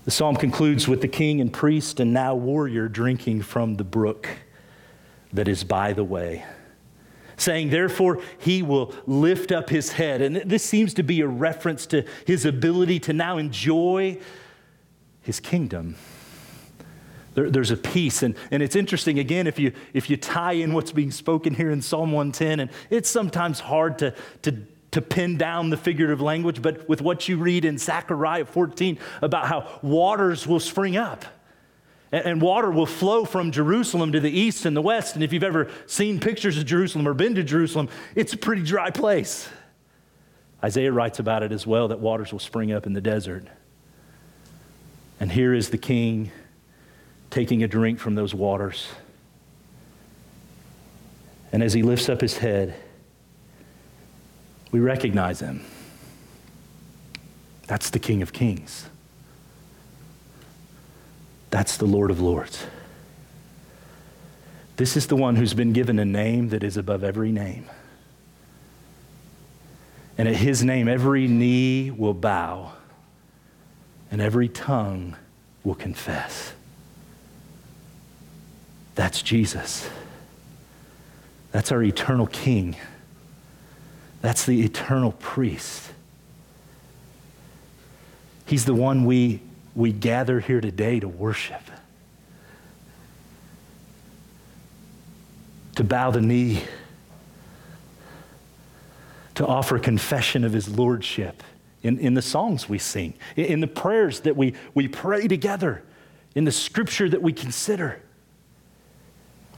The 0.05 0.11
psalm 0.11 0.37
concludes 0.37 0.87
with 0.87 1.01
the 1.01 1.09
king 1.09 1.41
and 1.41 1.53
priest 1.53 2.01
and 2.01 2.13
now 2.13 2.35
warrior 2.35 2.89
drinking 2.89 3.43
from 3.43 3.77
the 3.77 3.85
brook 3.85 4.29
that 5.33 5.49
is 5.49 5.65
by 5.65 5.93
the 5.93 6.05
way 6.05 6.45
saying, 7.41 7.71
Therefore, 7.71 8.21
he 8.39 8.63
will 8.63 8.95
lift 9.07 9.51
up 9.51 9.71
his 9.71 9.93
head. 9.93 10.21
And 10.21 10.37
this 10.37 10.65
seems 10.65 10.95
to 10.95 11.03
be 11.03 11.21
a 11.23 11.27
reference 11.27 11.87
to 11.87 12.05
his 12.27 12.45
ability 12.45 13.01
to 13.01 13.13
now 13.13 13.39
enjoy 13.39 14.19
his 15.23 15.41
kingdom. 15.41 15.97
There, 17.35 17.51
there's 17.51 17.71
a 17.71 17.77
peace. 17.77 18.23
And, 18.23 18.35
and 18.51 18.63
it's 18.63 18.77
interesting, 18.77 19.19
again, 19.19 19.47
if 19.47 19.59
you, 19.59 19.73
if 19.95 20.11
you 20.11 20.17
tie 20.17 20.53
in 20.53 20.75
what's 20.75 20.93
being 20.93 21.11
spoken 21.11 21.55
here 21.55 21.71
in 21.71 21.81
Psalm 21.81 22.13
110, 22.13 22.61
and 22.61 22.71
it's 22.91 23.09
sometimes 23.09 23.61
hard 23.61 23.99
to, 24.01 24.15
to, 24.43 24.53
to 24.93 25.01
pin 25.01 25.37
down 25.37 25.71
the 25.71 25.77
figurative 25.77 26.21
language, 26.21 26.61
but 26.61 26.89
with 26.89 27.01
what 27.01 27.29
you 27.29 27.37
read 27.37 27.65
in 27.65 27.79
Zechariah 27.79 28.45
14 28.45 28.99
about 29.23 29.47
how 29.47 29.79
waters 29.83 30.47
will 30.47 30.61
spring 30.61 30.97
up 30.97 31.25
and 32.13 32.41
water 32.43 32.71
will 32.71 32.87
flow 32.87 33.25
from 33.25 33.53
Jerusalem 33.53 34.13
to 34.13 34.21
the 34.21 34.31
east 34.31 34.67
and 34.67 34.77
the 34.77 34.83
west. 34.83 35.15
And 35.15 35.23
if 35.23 35.33
you've 35.33 35.45
ever 35.45 35.71
seen 35.87 36.19
pictures 36.19 36.59
of 36.59 36.67
Jerusalem 36.67 37.07
or 37.07 37.15
been 37.15 37.37
to 37.37 37.45
Jerusalem, 37.45 37.89
it's 38.17 38.33
a 38.33 38.37
pretty 38.37 38.63
dry 38.63 38.91
place. 38.91 39.49
Isaiah 40.63 40.93
writes 40.93 41.21
about 41.21 41.43
it 41.43 41.53
as 41.53 41.67
well 41.67 41.89
that 41.89 42.01
waters 42.01 42.33
will 42.33 42.41
spring 42.41 42.73
up 42.73 42.87
in 42.87 42.93
the 42.93 43.01
desert. 43.01 43.47
And 45.21 45.31
here 45.31 45.55
is 45.55 45.71
the 45.71 45.79
king 45.79 46.33
taking 47.31 47.63
a 47.63 47.69
drink 47.69 48.01
from 48.01 48.17
those 48.17 48.35
waters. 48.35 48.89
And 51.53 51.63
as 51.63 51.73
he 51.73 51.83
lifts 51.83 52.09
up 52.09 52.21
his 52.21 52.39
head, 52.39 52.75
we 54.73 54.81
recognize 54.81 55.41
him. 55.41 55.65
That's 57.67 57.91
the 57.91 57.99
King 57.99 58.23
of 58.23 58.33
Kings. 58.33 58.87
That's 61.51 61.77
the 61.77 61.87
Lord 61.87 62.11
of 62.11 62.21
Lords. 62.21 62.67
This 64.77 64.97
is 64.97 65.09
the 65.09 65.17
one 65.17 65.37
who's 65.37 65.55
been 65.55 65.73
given 65.73 65.99
a 65.99 66.05
name 66.05 66.49
that 66.51 66.63
is 66.63 66.77
above 66.77 67.05
every 67.05 67.33
name. 67.33 67.67
And 70.17 70.29
at 70.29 70.37
his 70.37 70.65
name, 70.65 70.89
every 70.89 71.27
knee 71.27 71.91
will 71.91 72.15
bow 72.15 72.73
and 74.11 74.21
every 74.21 74.49
tongue 74.49 75.17
will 75.65 75.75
confess. 75.75 76.53
That's 78.95 79.23
Jesus. 79.23 79.89
That's 81.53 81.73
our 81.73 81.83
eternal 81.83 82.27
King. 82.27 82.77
That's 84.21 84.45
the 84.45 84.63
eternal 84.63 85.13
priest. 85.13 85.91
He's 88.47 88.65
the 88.65 88.75
one 88.75 89.05
we 89.05 89.41
we 89.75 89.93
gather 89.93 90.41
here 90.41 90.61
today 90.61 91.01
to 91.01 91.09
worship, 91.09 91.63
to 95.77 95.85
bow 95.85 96.11
the 96.11 96.21
knee, 96.21 96.63
to 99.37 99.47
offer 99.47 99.79
confession 99.79 100.45
of 100.45 100.53
his 100.53 100.69
lordship 100.69 101.43
in, 101.83 101.99
in 101.99 102.15
the 102.15 102.23
songs 102.23 102.69
we 102.69 102.79
sing, 102.79 103.15
in 103.37 103.61
the 103.61 103.67
prayers 103.67 104.21
that 104.21 104.37
we, 104.37 104.55
we 104.75 104.89
pray 104.89 105.27
together, 105.29 105.83
in 106.35 106.45
the 106.45 106.53
scripture 106.53 107.09
that 107.09 107.23
we 107.23 107.33
consider. 107.33 108.03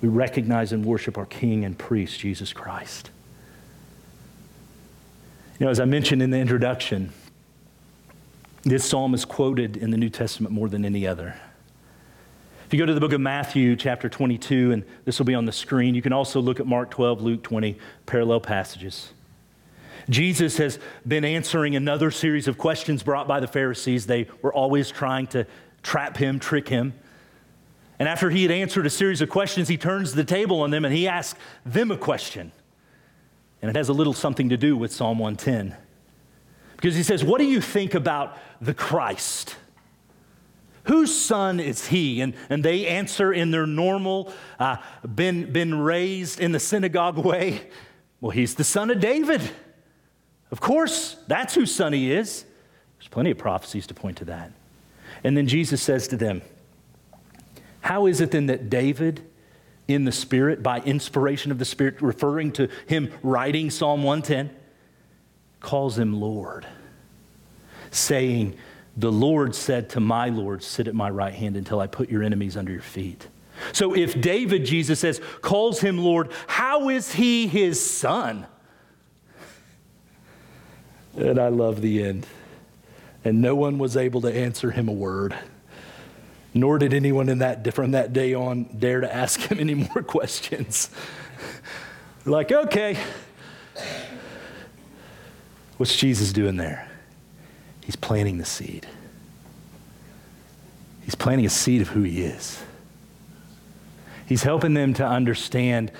We 0.00 0.08
recognize 0.08 0.72
and 0.72 0.84
worship 0.84 1.16
our 1.16 1.26
King 1.26 1.64
and 1.64 1.76
priest, 1.76 2.18
Jesus 2.20 2.52
Christ. 2.52 3.10
You 5.62 5.66
know, 5.66 5.70
as 5.70 5.78
I 5.78 5.84
mentioned 5.84 6.22
in 6.22 6.30
the 6.30 6.38
introduction, 6.38 7.12
this 8.64 8.84
psalm 8.84 9.14
is 9.14 9.24
quoted 9.24 9.76
in 9.76 9.92
the 9.92 9.96
New 9.96 10.10
Testament 10.10 10.52
more 10.52 10.68
than 10.68 10.84
any 10.84 11.06
other. 11.06 11.36
If 12.66 12.74
you 12.74 12.80
go 12.80 12.86
to 12.86 12.92
the 12.92 12.98
book 12.98 13.12
of 13.12 13.20
Matthew, 13.20 13.76
chapter 13.76 14.08
22, 14.08 14.72
and 14.72 14.84
this 15.04 15.20
will 15.20 15.24
be 15.24 15.36
on 15.36 15.44
the 15.44 15.52
screen, 15.52 15.94
you 15.94 16.02
can 16.02 16.12
also 16.12 16.40
look 16.40 16.58
at 16.58 16.66
Mark 16.66 16.90
12, 16.90 17.22
Luke 17.22 17.44
20, 17.44 17.78
parallel 18.06 18.40
passages. 18.40 19.12
Jesus 20.10 20.56
has 20.56 20.80
been 21.06 21.24
answering 21.24 21.76
another 21.76 22.10
series 22.10 22.48
of 22.48 22.58
questions 22.58 23.04
brought 23.04 23.28
by 23.28 23.38
the 23.38 23.46
Pharisees. 23.46 24.06
They 24.06 24.26
were 24.42 24.52
always 24.52 24.90
trying 24.90 25.28
to 25.28 25.46
trap 25.84 26.16
him, 26.16 26.40
trick 26.40 26.66
him. 26.66 26.92
And 28.00 28.08
after 28.08 28.30
he 28.30 28.42
had 28.42 28.50
answered 28.50 28.84
a 28.84 28.90
series 28.90 29.20
of 29.20 29.30
questions, 29.30 29.68
he 29.68 29.76
turns 29.76 30.12
the 30.12 30.24
table 30.24 30.62
on 30.62 30.72
them 30.72 30.84
and 30.84 30.92
he 30.92 31.06
asks 31.06 31.38
them 31.64 31.92
a 31.92 31.96
question. 31.96 32.50
And 33.62 33.70
it 33.70 33.76
has 33.76 33.88
a 33.88 33.92
little 33.92 34.12
something 34.12 34.48
to 34.48 34.56
do 34.56 34.76
with 34.76 34.92
Psalm 34.92 35.18
110. 35.18 35.76
Because 36.76 36.96
he 36.96 37.04
says, 37.04 37.24
What 37.24 37.38
do 37.38 37.44
you 37.44 37.60
think 37.60 37.94
about 37.94 38.36
the 38.60 38.74
Christ? 38.74 39.56
Whose 40.84 41.14
son 41.14 41.60
is 41.60 41.86
he? 41.86 42.20
And, 42.20 42.34
and 42.50 42.64
they 42.64 42.88
answer 42.88 43.32
in 43.32 43.52
their 43.52 43.66
normal, 43.66 44.32
uh, 44.58 44.78
been, 45.14 45.52
been 45.52 45.76
raised 45.76 46.40
in 46.40 46.50
the 46.50 46.58
synagogue 46.58 47.18
way. 47.24 47.68
Well, 48.20 48.30
he's 48.30 48.56
the 48.56 48.64
son 48.64 48.90
of 48.90 48.98
David. 48.98 49.48
Of 50.50 50.60
course, 50.60 51.16
that's 51.28 51.54
whose 51.54 51.72
son 51.72 51.92
he 51.92 52.12
is. 52.12 52.44
There's 52.98 53.08
plenty 53.08 53.30
of 53.30 53.38
prophecies 53.38 53.86
to 53.86 53.94
point 53.94 54.18
to 54.18 54.24
that. 54.26 54.52
And 55.24 55.36
then 55.36 55.46
Jesus 55.46 55.80
says 55.80 56.08
to 56.08 56.16
them, 56.16 56.42
How 57.80 58.06
is 58.06 58.20
it 58.20 58.32
then 58.32 58.46
that 58.46 58.68
David 58.68 59.22
in 59.88 60.04
the 60.04 60.12
Spirit, 60.12 60.62
by 60.62 60.80
inspiration 60.80 61.50
of 61.52 61.58
the 61.58 61.64
Spirit, 61.64 62.00
referring 62.00 62.52
to 62.52 62.68
him 62.86 63.12
writing 63.22 63.70
Psalm 63.70 64.02
110, 64.02 64.54
calls 65.60 65.98
him 65.98 66.20
Lord, 66.20 66.66
saying, 67.90 68.56
The 68.96 69.12
Lord 69.12 69.54
said 69.54 69.90
to 69.90 70.00
my 70.00 70.28
Lord, 70.28 70.62
Sit 70.62 70.88
at 70.88 70.94
my 70.94 71.10
right 71.10 71.34
hand 71.34 71.56
until 71.56 71.80
I 71.80 71.86
put 71.86 72.10
your 72.10 72.22
enemies 72.22 72.56
under 72.56 72.72
your 72.72 72.82
feet. 72.82 73.28
So 73.72 73.94
if 73.94 74.20
David, 74.20 74.64
Jesus 74.64 75.00
says, 75.00 75.20
calls 75.40 75.80
him 75.80 75.98
Lord, 75.98 76.32
how 76.46 76.88
is 76.88 77.12
he 77.12 77.46
his 77.46 77.80
son? 77.80 78.46
And 81.16 81.38
I 81.38 81.48
love 81.48 81.80
the 81.80 82.02
end. 82.02 82.26
And 83.24 83.40
no 83.40 83.54
one 83.54 83.78
was 83.78 83.96
able 83.96 84.22
to 84.22 84.34
answer 84.34 84.70
him 84.70 84.88
a 84.88 84.92
word. 84.92 85.36
Nor 86.54 86.78
did 86.78 86.92
anyone 86.92 87.28
in 87.28 87.38
that, 87.38 87.72
from 87.74 87.92
that 87.92 88.12
day 88.12 88.34
on 88.34 88.64
dare 88.64 89.00
to 89.00 89.14
ask 89.14 89.40
him 89.40 89.58
any 89.58 89.74
more 89.74 90.02
questions. 90.06 90.90
like, 92.24 92.52
okay, 92.52 92.98
what's 95.78 95.96
Jesus 95.96 96.32
doing 96.32 96.56
there? 96.56 96.88
He's 97.84 97.96
planting 97.96 98.38
the 98.38 98.44
seed. 98.44 98.86
He's 101.04 101.14
planting 101.14 101.46
a 101.46 101.50
seed 101.50 101.82
of 101.82 101.88
who 101.88 102.02
he 102.02 102.22
is. 102.22 102.62
He's 104.26 104.42
helping 104.44 104.74
them 104.74 104.94
to 104.94 105.06
understand 105.06 105.90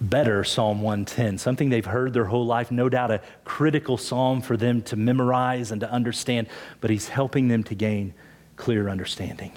better 0.00 0.42
Psalm 0.44 0.82
110, 0.82 1.38
something 1.38 1.70
they've 1.70 1.84
heard 1.84 2.12
their 2.12 2.24
whole 2.24 2.46
life, 2.46 2.70
no 2.70 2.88
doubt 2.88 3.10
a 3.10 3.20
critical 3.44 3.96
psalm 3.96 4.40
for 4.40 4.56
them 4.56 4.82
to 4.82 4.96
memorize 4.96 5.70
and 5.70 5.80
to 5.80 5.90
understand, 5.90 6.48
but 6.80 6.90
he's 6.90 7.08
helping 7.08 7.48
them 7.48 7.62
to 7.64 7.74
gain 7.74 8.14
clear 8.62 8.88
understanding. 8.88 9.50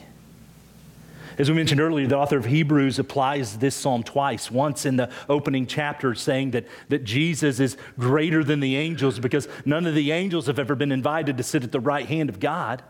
As 1.37 1.47
we 1.47 1.55
mentioned 1.55 1.79
earlier, 1.79 2.07
the 2.07 2.17
author 2.17 2.37
of 2.37 2.45
Hebrews 2.45 2.97
applies 2.97 3.59
this 3.59 3.75
psalm 3.75 4.01
twice. 4.01 4.49
Once 4.49 4.83
in 4.83 4.95
the 4.95 5.11
opening 5.29 5.67
chapter, 5.67 6.15
saying 6.15 6.51
that, 6.51 6.65
that 6.89 7.03
Jesus 7.03 7.59
is 7.59 7.77
greater 7.99 8.43
than 8.43 8.61
the 8.61 8.75
angels 8.75 9.19
because 9.19 9.47
none 9.63 9.85
of 9.85 9.93
the 9.93 10.11
angels 10.11 10.47
have 10.47 10.57
ever 10.57 10.73
been 10.73 10.91
invited 10.91 11.37
to 11.37 11.43
sit 11.43 11.63
at 11.63 11.71
the 11.71 11.79
right 11.79 12.07
hand 12.07 12.29
of 12.29 12.39
God. 12.39 12.81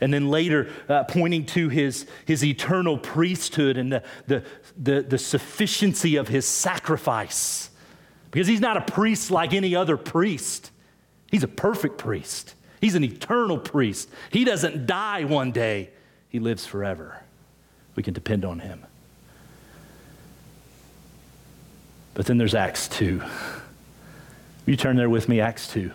And 0.00 0.12
then 0.12 0.28
later, 0.28 0.68
uh, 0.88 1.04
pointing 1.04 1.46
to 1.46 1.68
his, 1.68 2.04
his 2.24 2.44
eternal 2.44 2.98
priesthood 2.98 3.76
and 3.76 3.92
the, 3.92 4.02
the, 4.26 4.42
the, 4.76 5.02
the 5.02 5.18
sufficiency 5.18 6.16
of 6.16 6.26
his 6.26 6.48
sacrifice. 6.48 7.70
Because 8.32 8.48
he's 8.48 8.60
not 8.60 8.76
a 8.76 8.92
priest 8.92 9.30
like 9.30 9.52
any 9.52 9.76
other 9.76 9.96
priest, 9.96 10.72
he's 11.30 11.44
a 11.44 11.48
perfect 11.48 11.96
priest. 11.96 12.56
He's 12.84 12.94
an 12.94 13.02
eternal 13.02 13.56
priest. 13.56 14.10
He 14.30 14.44
doesn't 14.44 14.84
die 14.84 15.24
one 15.24 15.52
day, 15.52 15.88
he 16.28 16.38
lives 16.38 16.66
forever. 16.66 17.22
We 17.96 18.02
can 18.02 18.12
depend 18.12 18.44
on 18.44 18.58
him. 18.58 18.84
But 22.12 22.26
then 22.26 22.36
there's 22.36 22.54
Acts 22.54 22.86
2. 22.88 23.22
You 24.66 24.76
turn 24.76 24.96
there 24.96 25.08
with 25.08 25.30
me, 25.30 25.40
Acts 25.40 25.66
2? 25.68 25.92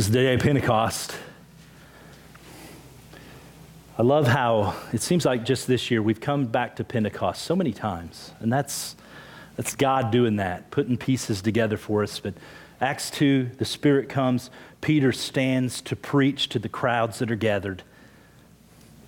This 0.00 0.06
is 0.06 0.14
the 0.14 0.20
day 0.20 0.32
of 0.32 0.40
Pentecost. 0.40 1.14
I 3.98 4.02
love 4.02 4.26
how 4.26 4.74
it 4.94 5.02
seems 5.02 5.26
like 5.26 5.44
just 5.44 5.66
this 5.66 5.90
year 5.90 6.02
we've 6.02 6.22
come 6.22 6.46
back 6.46 6.76
to 6.76 6.84
Pentecost 6.84 7.42
so 7.42 7.54
many 7.54 7.74
times. 7.74 8.32
And 8.40 8.50
that's, 8.50 8.96
that's 9.56 9.76
God 9.76 10.10
doing 10.10 10.36
that, 10.36 10.70
putting 10.70 10.96
pieces 10.96 11.42
together 11.42 11.76
for 11.76 12.02
us. 12.02 12.18
But 12.18 12.32
Acts 12.80 13.10
2, 13.10 13.50
the 13.58 13.66
Spirit 13.66 14.08
comes, 14.08 14.48
Peter 14.80 15.12
stands 15.12 15.82
to 15.82 15.94
preach 15.96 16.48
to 16.48 16.58
the 16.58 16.70
crowds 16.70 17.18
that 17.18 17.30
are 17.30 17.36
gathered. 17.36 17.82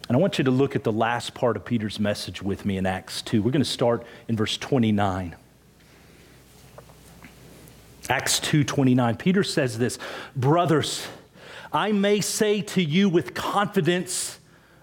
And 0.09 0.17
I 0.19 0.21
want 0.21 0.37
you 0.37 0.45
to 0.45 0.51
look 0.51 0.77
at 0.77 0.85
the 0.85 0.93
last 0.93 1.33
part 1.33 1.57
of 1.57 1.65
Peter's 1.65 1.99
message 1.99 2.43
with 2.43 2.67
me 2.67 2.77
in 2.77 2.85
Acts 2.85 3.23
2. 3.23 3.41
We're 3.43 3.51
going 3.51 3.65
to 3.65 3.71
start 3.71 4.05
in 4.29 4.37
verse 4.37 4.59
29. 4.59 5.37
Acts 8.09 8.41
2:29 8.41 9.17
Peter 9.17 9.45
says 9.45 9.79
this, 9.79 9.99
"Brothers, 10.35 11.07
I 11.73 11.93
may 11.93 12.21
say 12.21 12.61
to 12.61 12.83
you 12.83 13.09
with 13.09 13.35
confidence 13.35 14.39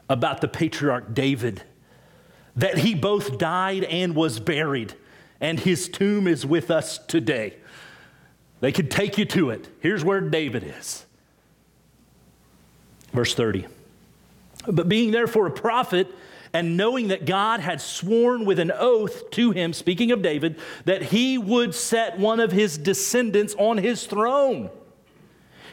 about 0.08 0.42
the 0.42 0.48
patriarch 0.48 1.14
David 1.14 1.64
that 2.56 2.80
he 2.80 2.96
both 2.96 3.38
died 3.38 3.84
and 3.84 4.16
was 4.16 4.40
buried, 4.40 4.94
and 5.40 5.60
his 5.60 5.88
tomb 5.88 6.28
is 6.28 6.46
with 6.46 6.72
us 6.72 6.98
today." 6.98 7.56
They 8.62 8.72
could 8.72 8.92
take 8.92 9.18
you 9.18 9.26
to 9.26 9.52
it. 9.52 9.70
Here's 9.80 10.04
where 10.04 10.20
David 10.22 10.64
is. 10.64 11.06
Verse 13.14 13.34
30. 13.34 13.68
But 14.68 14.90
being 14.90 15.12
therefore 15.12 15.48
a 15.48 15.52
prophet, 15.52 16.08
and 16.54 16.78
knowing 16.78 17.10
that 17.10 17.26
God 17.26 17.60
had 17.60 17.82
sworn 17.82 18.46
with 18.46 18.60
an 18.60 18.72
oath 18.72 19.30
to 19.32 19.52
him, 19.52 19.74
speaking 19.74 20.12
of 20.12 20.22
David, 20.22 20.60
that 20.86 21.04
he 21.04 21.38
would 21.38 21.76
set 21.76 22.18
one 22.18 22.40
of 22.40 22.52
his 22.52 22.78
descendants 22.78 23.56
on 23.58 23.78
his 23.78 24.06
throne. 24.06 24.70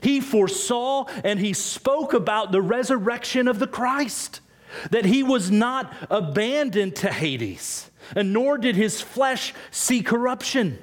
He 0.03 0.21
foresaw 0.21 1.07
and 1.25 1.41
he 1.41 1.53
spoke 1.53 2.13
about 2.13 2.53
the 2.53 2.61
resurrection 2.61 3.49
of 3.49 3.59
the 3.59 3.67
Christ, 3.67 4.41
that 4.91 5.07
he 5.07 5.23
was 5.23 5.51
not 5.51 5.93
abandoned 6.11 6.97
to 6.97 7.11
Hades, 7.11 7.91
and 8.15 8.33
nor 8.33 8.59
did 8.59 8.77
his 8.77 9.01
flesh 9.01 9.55
see 9.71 10.03
corruption. 10.03 10.79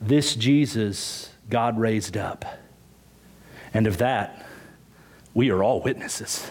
This 0.00 0.36
Jesus 0.36 1.30
God 1.48 1.78
raised 1.78 2.16
up, 2.16 2.44
and 3.74 3.86
of 3.86 3.98
that 3.98 4.46
we 5.34 5.50
are 5.50 5.62
all 5.62 5.82
witnesses. 5.82 6.50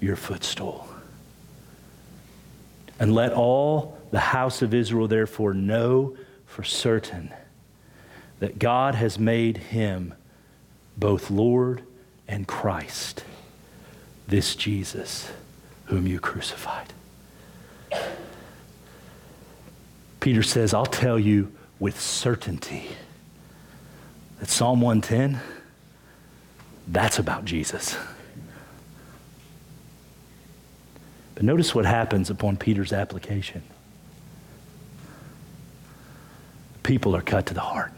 your 0.00 0.16
footstool. 0.16 0.88
And 3.00 3.14
let 3.14 3.32
all 3.32 3.98
the 4.10 4.18
house 4.18 4.62
of 4.62 4.74
Israel 4.74 5.08
therefore 5.08 5.54
know 5.54 6.16
for 6.46 6.64
certain 6.64 7.32
that 8.40 8.58
God 8.58 8.94
has 8.94 9.18
made 9.18 9.56
him 9.56 10.14
both 10.96 11.30
Lord 11.30 11.82
and 12.26 12.46
Christ, 12.46 13.24
this 14.26 14.54
Jesus 14.54 15.30
whom 15.86 16.06
you 16.06 16.20
crucified. 16.20 16.92
Peter 20.20 20.42
says, 20.42 20.74
I'll 20.74 20.86
tell 20.86 21.18
you 21.18 21.52
with 21.78 21.98
certainty 22.00 22.88
that 24.40 24.48
Psalm 24.48 24.80
110, 24.80 25.40
that's 26.88 27.18
about 27.18 27.44
Jesus. 27.44 27.96
But 31.38 31.44
notice 31.44 31.72
what 31.72 31.84
happens 31.84 32.30
upon 32.30 32.56
Peter's 32.56 32.92
application. 32.92 33.62
People 36.82 37.14
are 37.14 37.22
cut 37.22 37.46
to 37.46 37.54
the 37.54 37.60
heart. 37.60 37.92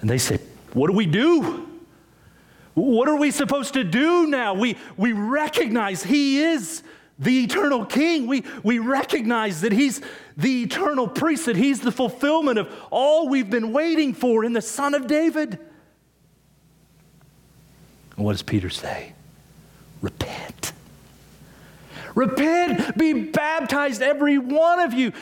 And 0.00 0.08
they 0.08 0.18
say, 0.18 0.38
What 0.74 0.86
do 0.86 0.92
we 0.92 1.06
do? 1.06 1.66
What 2.74 3.08
are 3.08 3.16
we 3.16 3.32
supposed 3.32 3.74
to 3.74 3.82
do 3.82 4.28
now? 4.28 4.54
We, 4.54 4.76
we 4.96 5.12
recognize 5.12 6.04
He 6.04 6.40
is 6.44 6.84
the 7.18 7.42
eternal 7.42 7.84
King. 7.84 8.28
We, 8.28 8.44
we 8.62 8.78
recognize 8.78 9.62
that 9.62 9.72
He's 9.72 10.00
the 10.36 10.62
eternal 10.62 11.08
priest, 11.08 11.46
that 11.46 11.56
He's 11.56 11.80
the 11.80 11.90
fulfillment 11.90 12.60
of 12.60 12.72
all 12.92 13.28
we've 13.28 13.50
been 13.50 13.72
waiting 13.72 14.14
for 14.14 14.44
in 14.44 14.52
the 14.52 14.62
Son 14.62 14.94
of 14.94 15.08
David. 15.08 15.58
And 18.20 18.26
what 18.26 18.32
does 18.32 18.42
Peter 18.42 18.68
say? 18.68 19.14
Repent. 20.02 20.74
Repent, 22.14 22.98
be 22.98 23.14
baptized, 23.14 24.02
every 24.02 24.36
one 24.36 24.78
of 24.78 24.92
you, 24.92 25.14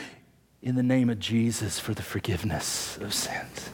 in 0.61 0.75
the 0.75 0.83
name 0.83 1.09
of 1.09 1.17
Jesus 1.17 1.79
for 1.79 1.93
the 1.93 2.01
forgiveness 2.01 2.97
of 2.97 3.13
sins. 3.13 3.69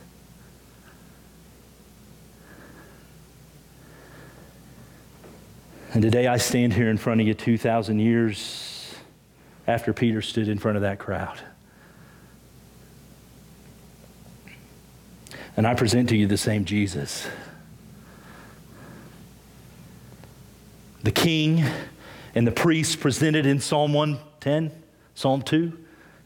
And 5.91 6.03
today 6.03 6.27
I 6.27 6.37
stand 6.37 6.73
here 6.73 6.91
in 6.91 6.97
front 6.97 7.19
of 7.19 7.25
you 7.25 7.33
2,000 7.33 7.97
years 7.97 8.93
after 9.65 9.91
Peter 9.91 10.21
stood 10.21 10.47
in 10.47 10.59
front 10.59 10.77
of 10.77 10.83
that 10.83 10.99
crowd. 10.99 11.39
And 15.57 15.65
I 15.65 15.73
present 15.73 16.09
to 16.09 16.15
you 16.15 16.27
the 16.27 16.37
same 16.37 16.63
Jesus. 16.63 17.27
The 21.05 21.11
king 21.11 21.63
and 22.33 22.47
the 22.47 22.51
priest 22.51 22.99
presented 22.99 23.45
in 23.45 23.59
Psalm 23.59 23.93
110, 23.93 24.71
Psalm 25.13 25.43
2, 25.43 25.77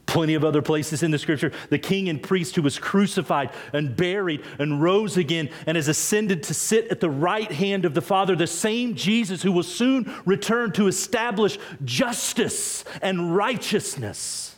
plenty 0.06 0.32
of 0.32 0.42
other 0.42 0.62
places 0.62 1.02
in 1.02 1.10
the 1.10 1.18
scripture. 1.18 1.52
The 1.68 1.78
king 1.78 2.08
and 2.08 2.22
priest 2.22 2.56
who 2.56 2.62
was 2.62 2.78
crucified 2.78 3.50
and 3.74 3.94
buried 3.94 4.42
and 4.58 4.80
rose 4.80 5.18
again 5.18 5.50
and 5.66 5.76
has 5.76 5.86
ascended 5.86 6.44
to 6.44 6.54
sit 6.54 6.88
at 6.88 7.00
the 7.00 7.10
right 7.10 7.52
hand 7.52 7.84
of 7.84 7.92
the 7.92 8.00
Father, 8.00 8.34
the 8.34 8.46
same 8.46 8.94
Jesus 8.94 9.42
who 9.42 9.52
will 9.52 9.62
soon 9.62 10.10
return 10.24 10.72
to 10.72 10.86
establish 10.86 11.58
justice 11.84 12.82
and 13.02 13.36
righteousness. 13.36 14.56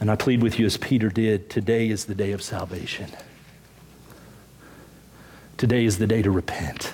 And 0.00 0.10
I 0.10 0.16
plead 0.16 0.42
with 0.42 0.58
you, 0.58 0.66
as 0.66 0.76
Peter 0.76 1.08
did, 1.08 1.48
today 1.50 1.88
is 1.88 2.06
the 2.06 2.16
day 2.16 2.32
of 2.32 2.42
salvation. 2.42 3.12
Today 5.62 5.84
is 5.84 5.98
the 5.98 6.08
day 6.08 6.22
to 6.22 6.30
repent 6.32 6.92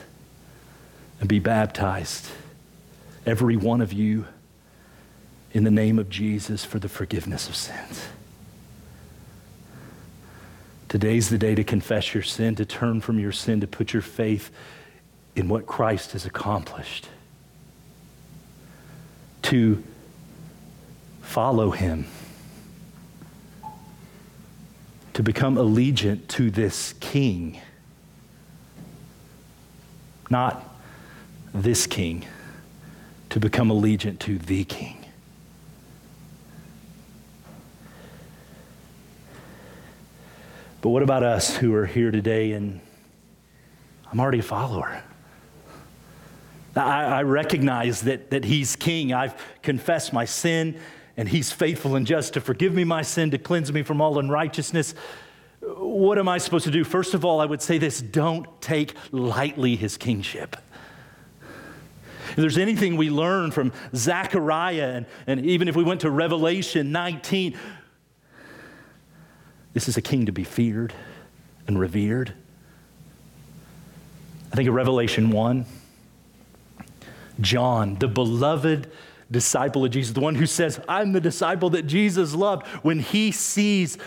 and 1.20 1.26
be 1.26 1.38
baptized, 1.38 2.28
every 3.24 3.57
one 3.57 3.81
of 3.81 3.94
you, 3.94 4.26
in 5.52 5.64
the 5.64 5.70
name 5.70 5.98
of 5.98 6.11
Jesus 6.11 6.66
for 6.66 6.78
the 6.78 6.87
forgiveness 6.90 7.48
of 7.48 7.57
sins. 7.57 8.09
Today's 10.87 11.31
the 11.31 11.38
day 11.38 11.54
to 11.54 11.64
confess 11.64 12.12
your 12.12 12.22
sin, 12.22 12.57
to 12.57 12.66
turn 12.66 13.00
from 13.00 13.18
your 13.18 13.33
sin, 13.33 13.62
to 13.62 13.66
put 13.66 13.94
your 13.94 14.02
faith 14.02 14.50
in 15.35 15.48
what 15.48 15.64
Christ 15.64 16.12
has 16.12 16.26
accomplished, 16.26 17.09
to 19.44 19.83
follow 21.22 21.70
him 21.70 22.07
to 25.14 25.22
become 25.22 25.57
allegiant 25.57 26.28
to 26.28 26.50
this 26.50 26.92
king. 27.00 27.62
Not 30.30 30.64
this 31.54 31.86
king, 31.86 32.26
to 33.30 33.40
become 33.40 33.68
allegiant 33.68 34.18
to 34.20 34.38
the 34.38 34.64
king. 34.64 35.04
But 40.80 40.90
what 40.90 41.02
about 41.02 41.22
us 41.22 41.56
who 41.56 41.74
are 41.74 41.86
here 41.86 42.10
today 42.10 42.52
and 42.52 42.80
I'm 44.10 44.20
already 44.20 44.38
a 44.38 44.42
follower? 44.42 45.02
I, 46.76 47.04
I, 47.04 47.22
recognize 47.24 48.02
that, 48.02 48.30
that 48.30 48.44
He's 48.44 48.76
King. 48.76 49.12
I've 49.12 49.34
confessed 49.62 50.12
my 50.12 50.24
sin 50.24 50.78
and 51.18 51.28
he's 51.28 51.50
faithful 51.50 51.96
and 51.96 52.06
just 52.06 52.34
to 52.34 52.40
forgive 52.40 52.72
me 52.72 52.84
my 52.84 53.02
sin, 53.02 53.32
to 53.32 53.38
cleanse 53.38 53.72
me 53.72 53.82
from 53.82 54.00
all 54.00 54.20
unrighteousness. 54.20 54.94
What 55.76 56.18
am 56.18 56.28
I 56.28 56.38
supposed 56.38 56.64
to 56.64 56.70
do? 56.70 56.85
First 56.85 57.14
of 57.14 57.24
all, 57.24 57.40
I 57.40 57.44
would 57.44 57.61
say 57.61 57.78
this 57.78 58.00
don't 58.00 58.46
take 58.61 58.94
lightly 59.11 59.76
his 59.76 59.96
kingship. 59.96 60.57
If 62.31 62.37
there's 62.37 62.59
anything 62.59 62.96
we 62.96 63.11
learn 63.11 63.50
from 63.50 63.72
Zechariah, 63.94 64.88
and, 64.88 65.07
and 65.26 65.46
even 65.46 65.68
if 65.68 65.76
we 65.76 65.83
went 65.83 66.02
to 66.02 66.11
Revelation 66.11 66.92
19, 66.92 67.57
this 69.72 69.88
is 69.88 69.96
a 69.96 70.02
king 70.02 70.26
to 70.26 70.33
be 70.33 70.44
feared 70.44 70.94
and 71.66 71.78
revered. 71.78 72.33
I 74.52 74.57
think 74.57 74.68
of 74.68 74.74
Revelation 74.74 75.31
1. 75.31 75.66
John, 77.40 77.96
the 77.96 78.09
beloved 78.09 78.90
disciple 79.31 79.85
of 79.85 79.90
Jesus, 79.90 80.14
the 80.14 80.20
one 80.20 80.35
who 80.35 80.46
says, 80.46 80.81
I'm 80.88 81.12
the 81.12 81.20
disciple 81.20 81.70
that 81.70 81.87
Jesus 81.87 82.35
loved, 82.35 82.66
when 82.83 83.00
he 83.00 83.31
sees 83.31 83.98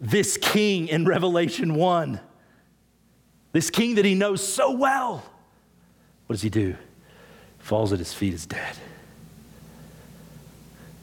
this 0.00 0.36
king 0.38 0.88
in 0.88 1.04
Revelation 1.04 1.74
1, 1.74 2.20
this 3.52 3.70
king 3.70 3.96
that 3.96 4.04
he 4.04 4.14
knows 4.14 4.46
so 4.46 4.72
well, 4.72 5.24
what 6.26 6.34
does 6.34 6.42
he 6.42 6.50
do? 6.50 6.76
Falls 7.58 7.92
at 7.92 7.98
his 7.98 8.12
feet 8.14 8.32
as 8.32 8.46
dead. 8.46 8.76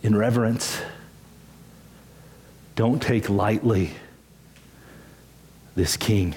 In 0.02 0.16
reverence, 0.16 0.82
don't 2.76 3.02
take 3.02 3.30
lightly 3.30 3.92
this 5.76 5.98
king. 5.98 6.36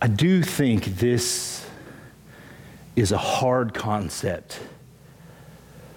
I 0.00 0.08
do 0.08 0.42
think 0.42 0.86
this 0.86 1.64
is 2.96 3.12
a 3.12 3.18
hard 3.18 3.72
concept 3.72 4.58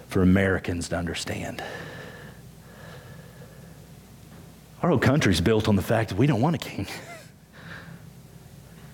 for 0.08 0.22
Americans 0.22 0.88
to 0.90 0.96
understand. 0.96 1.62
Our 4.86 4.90
whole 4.90 5.00
country's 5.00 5.40
built 5.40 5.66
on 5.66 5.74
the 5.74 5.82
fact 5.82 6.10
that 6.10 6.14
we 6.16 6.28
don't 6.28 6.40
want 6.40 6.54
a 6.54 6.60
king. 6.60 6.86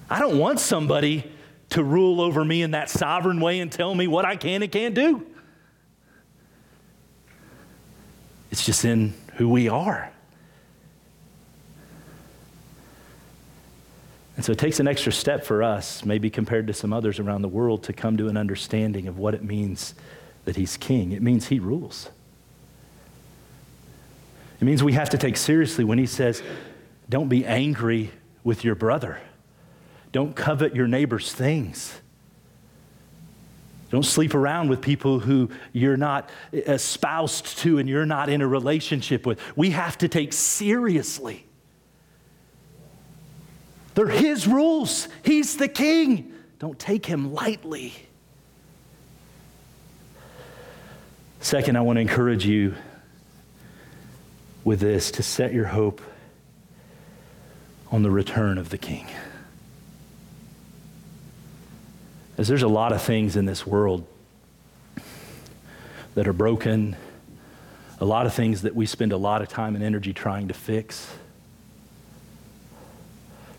I 0.08 0.20
don't 0.20 0.38
want 0.38 0.58
somebody 0.58 1.30
to 1.68 1.84
rule 1.84 2.22
over 2.22 2.42
me 2.42 2.62
in 2.62 2.70
that 2.70 2.88
sovereign 2.88 3.42
way 3.42 3.60
and 3.60 3.70
tell 3.70 3.94
me 3.94 4.06
what 4.06 4.24
I 4.24 4.36
can 4.36 4.62
and 4.62 4.72
can't 4.72 4.94
do. 4.94 5.26
It's 8.50 8.64
just 8.64 8.86
in 8.86 9.12
who 9.34 9.50
we 9.50 9.68
are. 9.68 10.10
And 14.36 14.44
so 14.46 14.52
it 14.52 14.58
takes 14.58 14.80
an 14.80 14.88
extra 14.88 15.12
step 15.12 15.44
for 15.44 15.62
us, 15.62 16.06
maybe 16.06 16.30
compared 16.30 16.68
to 16.68 16.72
some 16.72 16.94
others 16.94 17.18
around 17.18 17.42
the 17.42 17.48
world, 17.48 17.82
to 17.82 17.92
come 17.92 18.16
to 18.16 18.28
an 18.28 18.38
understanding 18.38 19.08
of 19.08 19.18
what 19.18 19.34
it 19.34 19.44
means 19.44 19.94
that 20.46 20.56
he's 20.56 20.78
king. 20.78 21.12
It 21.12 21.20
means 21.20 21.48
he 21.48 21.58
rules. 21.58 22.08
It 24.62 24.64
means 24.64 24.80
we 24.80 24.92
have 24.92 25.10
to 25.10 25.18
take 25.18 25.36
seriously 25.36 25.82
when 25.82 25.98
he 25.98 26.06
says, 26.06 26.40
don't 27.08 27.28
be 27.28 27.44
angry 27.44 28.12
with 28.44 28.62
your 28.62 28.76
brother. 28.76 29.18
Don't 30.12 30.36
covet 30.36 30.76
your 30.76 30.86
neighbor's 30.86 31.32
things. 31.32 32.00
Don't 33.90 34.04
sleep 34.04 34.36
around 34.36 34.68
with 34.68 34.80
people 34.80 35.18
who 35.18 35.50
you're 35.72 35.96
not 35.96 36.30
espoused 36.52 37.58
to 37.58 37.78
and 37.78 37.88
you're 37.88 38.06
not 38.06 38.28
in 38.28 38.40
a 38.40 38.46
relationship 38.46 39.26
with. 39.26 39.40
We 39.56 39.70
have 39.70 39.98
to 39.98 40.06
take 40.06 40.32
seriously. 40.32 41.44
They're 43.96 44.06
his 44.06 44.46
rules. 44.46 45.08
He's 45.24 45.56
the 45.56 45.66
king. 45.66 46.34
Don't 46.60 46.78
take 46.78 47.04
him 47.04 47.34
lightly. 47.34 47.94
Second, 51.40 51.76
I 51.76 51.80
want 51.80 51.96
to 51.96 52.00
encourage 52.00 52.46
you 52.46 52.76
with 54.64 54.80
this 54.80 55.10
to 55.12 55.22
set 55.22 55.52
your 55.52 55.66
hope 55.66 56.00
on 57.90 58.02
the 58.02 58.10
return 58.10 58.58
of 58.58 58.70
the 58.70 58.78
King. 58.78 59.06
As 62.38 62.48
there's 62.48 62.62
a 62.62 62.68
lot 62.68 62.92
of 62.92 63.02
things 63.02 63.36
in 63.36 63.44
this 63.44 63.66
world 63.66 64.06
that 66.14 66.26
are 66.26 66.32
broken, 66.32 66.96
a 68.00 68.04
lot 68.04 68.26
of 68.26 68.34
things 68.34 68.62
that 68.62 68.74
we 68.74 68.86
spend 68.86 69.12
a 69.12 69.16
lot 69.16 69.42
of 69.42 69.48
time 69.48 69.74
and 69.74 69.84
energy 69.84 70.12
trying 70.12 70.48
to 70.48 70.54
fix, 70.54 71.08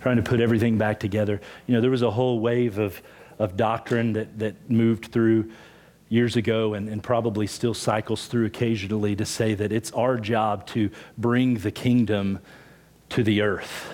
trying 0.02 0.18
to 0.18 0.24
put 0.24 0.40
everything 0.40 0.78
back 0.78 1.00
together. 1.00 1.40
You 1.68 1.76
know, 1.76 1.82
there 1.82 1.92
was 1.92 2.02
a 2.02 2.12
whole 2.12 2.40
wave 2.40 2.78
of, 2.78 3.02
of 3.40 3.56
doctrine 3.56 4.14
that, 4.14 4.40
that 4.40 4.70
moved 4.70 5.12
through 5.12 5.52
years 6.14 6.36
ago 6.36 6.76
and, 6.76 6.88
and, 6.88 7.02
probably 7.02 7.48
still 7.48 7.74
cycles 7.74 8.28
through 8.28 8.46
occasionally 8.46 9.16
to 9.16 9.26
say 9.26 9.56
that 9.56 9.72
it's 9.72 9.92
our 9.94 10.16
job 10.16 10.66
to 10.68 10.92
bring 11.18 11.56
the 11.56 11.72
kingdom 11.72 12.40
to 13.10 13.24
the 13.24 13.42
earth. 13.42 13.92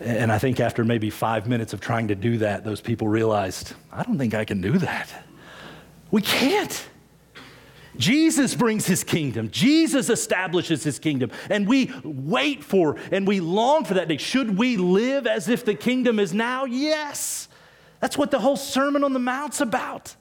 And 0.00 0.32
I 0.32 0.38
think 0.38 0.58
after 0.58 0.84
maybe 0.84 1.10
five 1.10 1.46
minutes 1.46 1.74
of 1.74 1.80
trying 1.80 2.08
to 2.08 2.14
do 2.14 2.38
that, 2.38 2.64
those 2.64 2.80
people 2.80 3.08
realized, 3.08 3.74
I 3.92 4.02
don't 4.04 4.16
think 4.16 4.32
I 4.32 4.46
can 4.46 4.62
do 4.62 4.78
that. 4.78 5.24
We 6.10 6.22
can't. 6.22 6.88
Jesus 7.98 8.54
brings 8.54 8.86
his 8.86 9.04
kingdom. 9.04 9.50
Jesus 9.50 10.08
establishes 10.08 10.82
his 10.82 10.98
kingdom. 10.98 11.30
And 11.50 11.68
we 11.68 11.92
wait 12.04 12.64
for 12.64 12.96
and 13.10 13.26
we 13.26 13.40
long 13.40 13.84
for 13.84 13.94
that 13.94 14.08
day. 14.08 14.16
Should 14.16 14.56
we 14.56 14.76
live 14.78 15.26
as 15.26 15.48
if 15.48 15.64
the 15.64 15.74
kingdom 15.74 16.18
is 16.18 16.32
now? 16.32 16.64
Yes. 16.64 17.48
That's 18.00 18.16
what 18.16 18.30
the 18.30 18.38
whole 18.38 18.56
Sermon 18.56 19.04
on 19.04 19.12
the 19.12 19.18
Mount's 19.18 19.60
about 19.60 20.14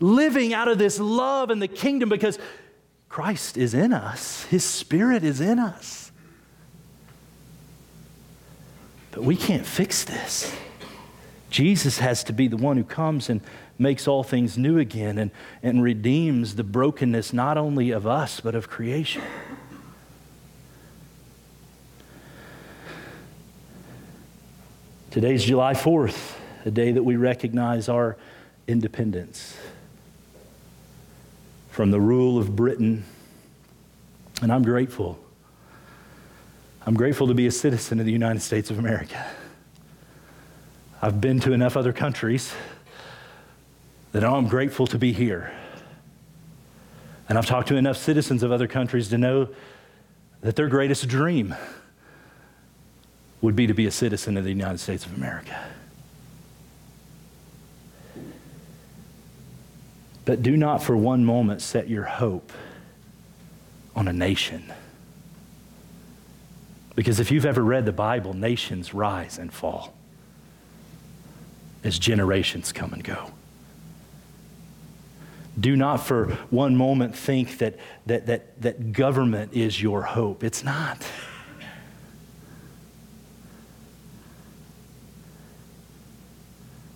living 0.00 0.54
out 0.54 0.68
of 0.68 0.78
this 0.78 0.98
love 0.98 1.50
and 1.50 1.60
the 1.60 1.68
kingdom 1.68 2.08
because 2.08 2.38
Christ 3.08 3.56
is 3.56 3.74
in 3.74 3.92
us, 3.92 4.44
His 4.44 4.64
Spirit 4.64 5.22
is 5.22 5.40
in 5.40 5.58
us. 5.58 6.10
But 9.12 9.24
we 9.24 9.36
can't 9.36 9.66
fix 9.66 10.04
this. 10.04 10.54
Jesus 11.50 11.98
has 11.98 12.22
to 12.24 12.32
be 12.32 12.46
the 12.46 12.56
one 12.56 12.76
who 12.76 12.84
comes 12.84 13.28
and 13.28 13.40
makes 13.76 14.06
all 14.06 14.22
things 14.22 14.56
new 14.56 14.78
again 14.78 15.18
and, 15.18 15.32
and 15.62 15.82
redeems 15.82 16.54
the 16.54 16.62
brokenness 16.62 17.32
not 17.32 17.58
only 17.58 17.90
of 17.90 18.06
us, 18.06 18.40
but 18.40 18.54
of 18.54 18.68
creation. 18.68 19.22
Today's 25.10 25.44
July 25.44 25.74
4th, 25.74 26.36
a 26.64 26.70
day 26.70 26.92
that 26.92 27.02
we 27.02 27.16
recognize 27.16 27.88
our 27.88 28.16
independence 28.68 29.56
from 31.70 31.90
the 31.90 32.00
rule 32.00 32.38
of 32.38 32.54
Britain. 32.54 33.04
And 34.42 34.52
I'm 34.52 34.62
grateful. 34.62 35.18
I'm 36.86 36.94
grateful 36.94 37.28
to 37.28 37.34
be 37.34 37.46
a 37.46 37.50
citizen 37.50 38.00
of 38.00 38.06
the 38.06 38.12
United 38.12 38.40
States 38.40 38.70
of 38.70 38.78
America. 38.78 39.26
I've 41.02 41.20
been 41.20 41.40
to 41.40 41.52
enough 41.52 41.76
other 41.76 41.92
countries 41.92 42.52
that 44.12 44.24
I'm 44.24 44.48
grateful 44.48 44.86
to 44.88 44.98
be 44.98 45.12
here. 45.12 45.52
And 47.28 47.38
I've 47.38 47.46
talked 47.46 47.68
to 47.68 47.76
enough 47.76 47.96
citizens 47.96 48.42
of 48.42 48.50
other 48.50 48.66
countries 48.66 49.08
to 49.08 49.18
know 49.18 49.48
that 50.40 50.56
their 50.56 50.68
greatest 50.68 51.06
dream 51.06 51.54
would 53.40 53.54
be 53.54 53.66
to 53.66 53.74
be 53.74 53.86
a 53.86 53.90
citizen 53.90 54.36
of 54.36 54.44
the 54.44 54.50
United 54.50 54.78
States 54.78 55.06
of 55.06 55.14
America. 55.16 55.56
But 60.30 60.44
do 60.44 60.56
not 60.56 60.80
for 60.80 60.96
one 60.96 61.24
moment 61.24 61.60
set 61.60 61.88
your 61.88 62.04
hope 62.04 62.52
on 63.96 64.06
a 64.06 64.12
nation. 64.12 64.72
Because 66.94 67.18
if 67.18 67.32
you've 67.32 67.44
ever 67.44 67.64
read 67.64 67.84
the 67.84 67.90
Bible, 67.90 68.32
nations 68.32 68.94
rise 68.94 69.38
and 69.38 69.52
fall 69.52 69.92
as 71.82 71.98
generations 71.98 72.70
come 72.70 72.92
and 72.92 73.02
go. 73.02 73.32
Do 75.58 75.74
not 75.74 75.96
for 75.96 76.26
one 76.50 76.76
moment 76.76 77.16
think 77.16 77.58
that, 77.58 77.74
that, 78.06 78.26
that, 78.26 78.62
that 78.62 78.92
government 78.92 79.52
is 79.52 79.82
your 79.82 80.02
hope. 80.02 80.44
It's 80.44 80.62
not. 80.62 81.04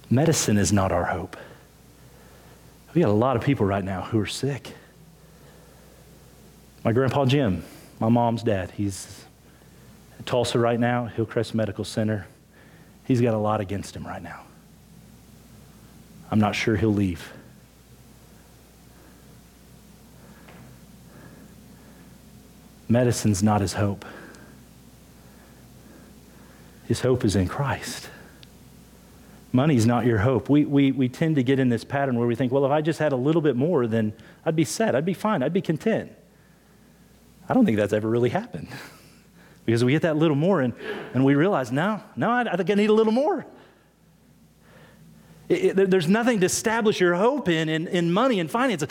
Medicine 0.09 0.57
is 0.57 0.73
not 0.73 0.93
our 0.93 1.07
hope. 1.07 1.37
We 2.95 3.01
got 3.01 3.11
a 3.11 3.13
lot 3.13 3.37
of 3.37 3.43
people 3.43 3.67
right 3.67 3.83
now 3.83 4.03
who 4.03 4.21
are 4.21 4.27
sick. 4.27 4.73
My 6.85 6.93
grandpa 6.93 7.25
Jim, 7.25 7.65
my 7.99 8.09
mom's 8.09 8.43
dad, 8.43 8.71
he's 8.71 9.25
at 10.19 10.27
Tulsa 10.27 10.59
right 10.59 10.79
now, 10.79 11.07
Hillcrest 11.07 11.55
Medical 11.55 11.85
Center. 11.85 12.27
He's 13.05 13.21
got 13.21 13.35
a 13.35 13.39
lot 13.39 13.61
against 13.61 13.97
him 13.97 14.07
right 14.07 14.23
now. 14.23 14.43
I'm 16.31 16.39
not 16.39 16.55
sure 16.55 16.77
he'll 16.77 16.93
leave. 16.93 17.33
Medicine's 22.89 23.43
not 23.43 23.61
his 23.61 23.73
hope. 23.73 24.05
His 26.87 27.01
hope 27.01 27.25
is 27.25 27.35
in 27.35 27.49
Christ. 27.49 28.09
Money's 29.55 29.87
not 29.87 30.05
your 30.05 30.19
hope. 30.19 30.51
We, 30.51 30.65
we, 30.65 30.91
we 30.91 31.09
tend 31.09 31.37
to 31.37 31.45
get 31.45 31.61
in 31.61 31.69
this 31.69 31.85
pattern 31.85 32.19
where 32.19 32.27
we 32.27 32.35
think, 32.35 32.51
well, 32.51 32.67
if 32.67 32.73
I 32.73 32.81
just 32.81 32.99
had 32.99 33.13
a 33.13 33.17
little 33.17 33.41
bit 33.41 33.55
more, 33.55 33.87
then 33.87 34.13
I'd 34.45 34.57
be 34.57 34.65
set. 34.65 34.97
I'd 34.97 35.05
be 35.05 35.15
fine. 35.15 35.45
I'd 35.45 35.53
be 35.53 35.61
content. 35.61 36.11
I 37.49 37.55
don't 37.55 37.65
think 37.65 37.77
that's 37.77 37.93
ever 37.93 38.09
really 38.09 38.31
happened. 38.31 38.67
because 39.65 39.85
we 39.85 39.93
get 39.93 40.03
that 40.03 40.17
little 40.17 40.35
more 40.35 40.61
and, 40.61 40.75
and 41.15 41.25
we 41.25 41.37
realize, 41.37 41.71
no, 41.71 42.03
no, 42.17 42.33
I, 42.33 42.53
I 42.53 42.57
think 42.57 42.69
I 42.69 42.75
need 42.75 42.91
a 42.91 42.93
little 42.93 43.13
more. 43.13 43.47
It, 45.49 45.79
it, 45.79 45.89
there's 45.89 46.09
nothing 46.09 46.41
to 46.41 46.47
establish 46.47 46.99
your 46.99 47.15
hope 47.15 47.49
in, 47.49 47.69
in, 47.69 47.87
in 47.87 48.13
money 48.13 48.41
and 48.41 48.51
finances. 48.51 48.89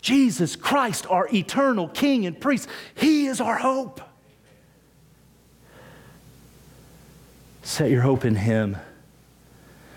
Jesus 0.00 0.56
Christ, 0.56 1.06
our 1.10 1.28
eternal 1.30 1.88
King 1.88 2.24
and 2.24 2.40
priest, 2.40 2.70
He 2.94 3.26
is 3.26 3.38
our 3.38 3.58
hope. 3.58 4.00
Set 7.62 7.90
your 7.90 8.00
hope 8.00 8.24
in 8.24 8.36
Him. 8.36 8.78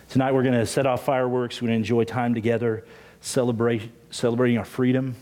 Tonight 0.10 0.32
we're 0.32 0.41
going 0.41 0.55
to 0.55 0.66
set 0.66 0.88
off 0.88 1.05
fireworks. 1.05 1.62
We're 1.62 1.68
going 1.68 1.78
to 1.78 1.84
enjoy 1.84 2.03
time 2.03 2.34
together, 2.34 2.84
celebrate, 3.22 3.91
celebrating 4.10 4.57
our 4.57 4.66
freedom, 4.66 5.16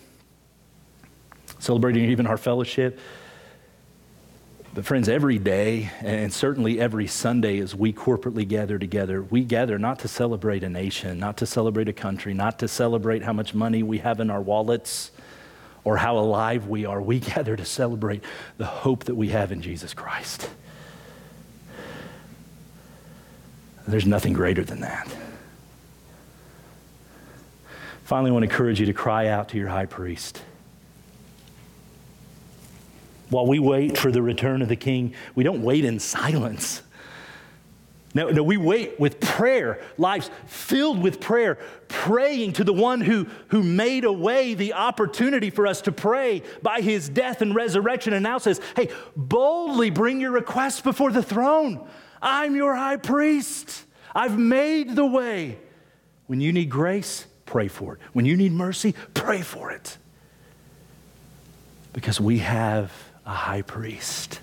celebrating 1.59 2.09
even 2.09 2.25
our 2.25 2.37
fellowship. 2.37 2.97
But, 4.73 4.85
friends, 4.85 5.09
every 5.09 5.39
day, 5.39 5.91
and 5.99 6.31
certainly 6.31 6.79
every 6.79 7.05
Sunday, 7.05 7.59
as 7.59 7.75
we 7.75 7.91
corporately 7.91 8.47
gather 8.47 8.79
together, 8.79 9.21
we 9.23 9.43
gather 9.43 9.77
not 9.77 9.99
to 9.99 10.07
celebrate 10.07 10.63
a 10.63 10.69
nation, 10.69 11.19
not 11.19 11.35
to 11.37 11.45
celebrate 11.45 11.89
a 11.89 11.93
country, 11.93 12.33
not 12.33 12.57
to 12.59 12.69
celebrate 12.69 13.23
how 13.23 13.33
much 13.33 13.53
money 13.53 13.83
we 13.83 13.97
have 13.97 14.21
in 14.21 14.29
our 14.29 14.41
wallets 14.41 15.11
or 15.83 15.97
how 15.97 16.17
alive 16.17 16.67
we 16.67 16.85
are. 16.85 17.01
We 17.01 17.19
gather 17.35 17.57
to 17.57 17.65
celebrate 17.65 18.23
the 18.57 18.65
hope 18.65 19.03
that 19.03 19.15
we 19.15 19.29
have 19.29 19.51
in 19.51 19.61
Jesus 19.61 19.93
Christ. 19.93 20.49
There's 23.87 24.05
nothing 24.05 24.33
greater 24.33 24.63
than 24.63 24.81
that. 24.81 25.07
Finally, 28.03 28.29
I 28.29 28.33
want 28.33 28.43
to 28.43 28.49
encourage 28.49 28.79
you 28.79 28.85
to 28.85 28.93
cry 28.93 29.27
out 29.27 29.49
to 29.49 29.57
your 29.57 29.69
high 29.69 29.85
priest. 29.85 30.41
While 33.29 33.47
we 33.47 33.59
wait 33.59 33.97
for 33.97 34.11
the 34.11 34.21
return 34.21 34.61
of 34.61 34.69
the 34.69 34.75
king, 34.75 35.13
we 35.35 35.43
don't 35.43 35.61
wait 35.61 35.83
in 35.83 35.99
silence. 35.99 36.81
No, 38.13 38.29
no, 38.29 38.41
we 38.41 38.57
wait 38.57 38.99
with 38.99 39.19
prayer, 39.19 39.81
lives 39.97 40.31
filled 40.47 41.01
with 41.03 41.19
prayer, 41.19 41.59
praying 41.87 42.53
to 42.53 42.63
the 42.63 42.73
one 42.73 43.01
who, 43.01 43.27
who 43.49 43.61
made 43.61 44.05
away 44.05 44.53
the 44.53 44.73
opportunity 44.73 45.49
for 45.49 45.67
us 45.67 45.81
to 45.81 45.91
pray 45.91 46.41
by 46.61 46.81
his 46.81 47.09
death 47.09 47.41
and 47.41 47.53
resurrection, 47.53 48.13
and 48.13 48.23
now 48.23 48.37
says, 48.37 48.61
Hey, 48.75 48.89
boldly 49.15 49.89
bring 49.89 50.21
your 50.21 50.31
requests 50.31 50.81
before 50.81 51.11
the 51.11 51.21
throne. 51.21 51.87
I'm 52.21 52.55
your 52.55 52.75
high 52.75 52.97
priest. 52.97 53.85
I've 54.13 54.37
made 54.37 54.95
the 54.95 55.05
way. 55.05 55.57
When 56.27 56.41
you 56.41 56.51
need 56.51 56.69
grace, 56.69 57.25
pray 57.45 57.67
for 57.67 57.95
it. 57.95 58.01
When 58.13 58.25
you 58.25 58.35
need 58.35 58.51
mercy, 58.51 58.95
pray 59.13 59.41
for 59.41 59.71
it. 59.71 59.97
Because 61.93 62.19
we 62.19 62.39
have 62.39 62.91
a 63.25 63.33
high 63.33 63.61
priest 63.61 64.39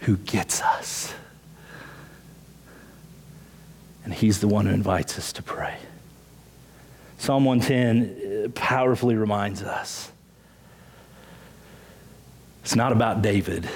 who 0.00 0.16
gets 0.16 0.62
us. 0.62 1.14
And 4.04 4.14
he's 4.14 4.40
the 4.40 4.48
one 4.48 4.66
who 4.66 4.74
invites 4.74 5.18
us 5.18 5.32
to 5.34 5.42
pray. 5.42 5.76
Psalm 7.18 7.44
110 7.44 8.46
uh, 8.46 8.48
powerfully 8.54 9.14
reminds 9.14 9.62
us 9.62 10.10
it's 12.62 12.74
not 12.74 12.92
about 12.92 13.22
David. 13.22 13.68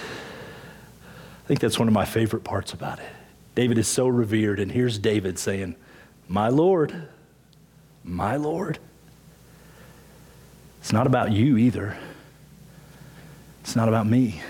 I 1.45 1.47
think 1.47 1.61
that's 1.61 1.79
one 1.79 1.89
of 1.89 1.95
my 1.95 2.07
favorite 2.07 2.43
parts 2.43 2.73
about 2.73 3.01
it. 3.01 3.09
David 3.55 3.77
is 3.77 3.87
so 3.87 4.09
revered, 4.09 4.59
and 4.59 4.73
here's 4.73 4.99
David 4.99 5.39
saying, 5.39 5.77
My 6.27 6.49
Lord, 6.49 7.09
my 8.03 8.37
Lord. 8.37 8.79
It's 10.81 10.93
not 10.93 11.07
about 11.07 11.33
you 11.33 11.59
either. 11.59 11.97
It's 13.63 13.77
not 13.77 13.89
about 13.89 14.07
me. 14.07 14.41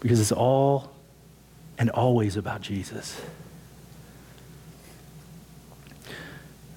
Because 0.00 0.18
it's 0.18 0.32
all 0.32 0.92
and 1.78 1.90
always 1.90 2.36
about 2.36 2.62
Jesus. 2.62 3.20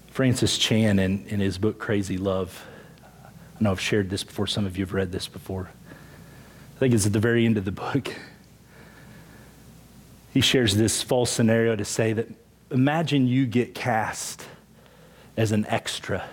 Francis 0.10 0.58
Chan, 0.58 1.00
in, 1.00 1.26
in 1.28 1.40
his 1.40 1.58
book 1.58 1.80
Crazy 1.80 2.18
Love, 2.18 2.66
I 3.04 3.64
know 3.64 3.72
I've 3.72 3.80
shared 3.80 4.10
this 4.10 4.24
before, 4.24 4.48
some 4.48 4.66
of 4.66 4.78
you 4.78 4.84
have 4.84 4.94
read 4.94 5.12
this 5.12 5.28
before. 5.28 5.70
I 6.76 6.80
think 6.80 6.94
it's 6.94 7.06
at 7.06 7.14
the 7.14 7.20
very 7.20 7.46
end 7.46 7.58
of 7.58 7.66
the 7.66 7.72
book. 7.72 8.14
He 10.38 10.42
shares 10.42 10.76
this 10.76 11.02
false 11.02 11.32
scenario 11.32 11.76
to 11.76 11.84
say 11.84 12.14
that 12.14 12.28
imagine 12.70 13.26
you 13.26 13.48
get 13.48 13.74
cast 13.74 14.46
as 15.36 15.52
an 15.52 15.66
extra 15.66 16.30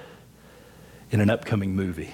in 1.10 1.22
an 1.22 1.30
upcoming 1.30 1.74
movie. 1.74 2.12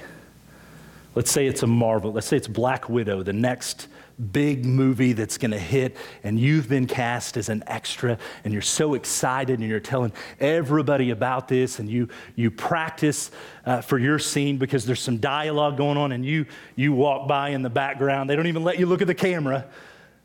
Let's 1.16 1.32
say 1.32 1.48
it's 1.48 1.64
a 1.64 1.66
Marvel, 1.66 2.12
let's 2.12 2.28
say 2.28 2.36
it's 2.36 2.46
Black 2.46 2.88
Widow, 2.88 3.24
the 3.24 3.32
next 3.32 3.88
big 4.30 4.64
movie 4.64 5.14
that's 5.14 5.36
going 5.36 5.50
to 5.50 5.58
hit, 5.58 5.96
and 6.22 6.38
you've 6.38 6.68
been 6.68 6.86
cast 6.86 7.36
as 7.36 7.48
an 7.48 7.64
extra, 7.66 8.18
and 8.44 8.52
you're 8.52 8.62
so 8.62 8.94
excited, 8.94 9.58
and 9.58 9.68
you're 9.68 9.80
telling 9.80 10.12
everybody 10.38 11.10
about 11.10 11.48
this, 11.48 11.80
and 11.80 11.90
you, 11.90 12.08
you 12.36 12.52
practice 12.52 13.32
uh, 13.66 13.80
for 13.80 13.98
your 13.98 14.20
scene 14.20 14.58
because 14.58 14.86
there's 14.86 15.02
some 15.02 15.16
dialogue 15.16 15.76
going 15.76 15.96
on, 15.96 16.12
and 16.12 16.24
you, 16.24 16.46
you 16.76 16.92
walk 16.92 17.26
by 17.26 17.48
in 17.48 17.62
the 17.62 17.68
background. 17.68 18.30
They 18.30 18.36
don't 18.36 18.46
even 18.46 18.62
let 18.62 18.78
you 18.78 18.86
look 18.86 19.00
at 19.00 19.08
the 19.08 19.14
camera, 19.14 19.66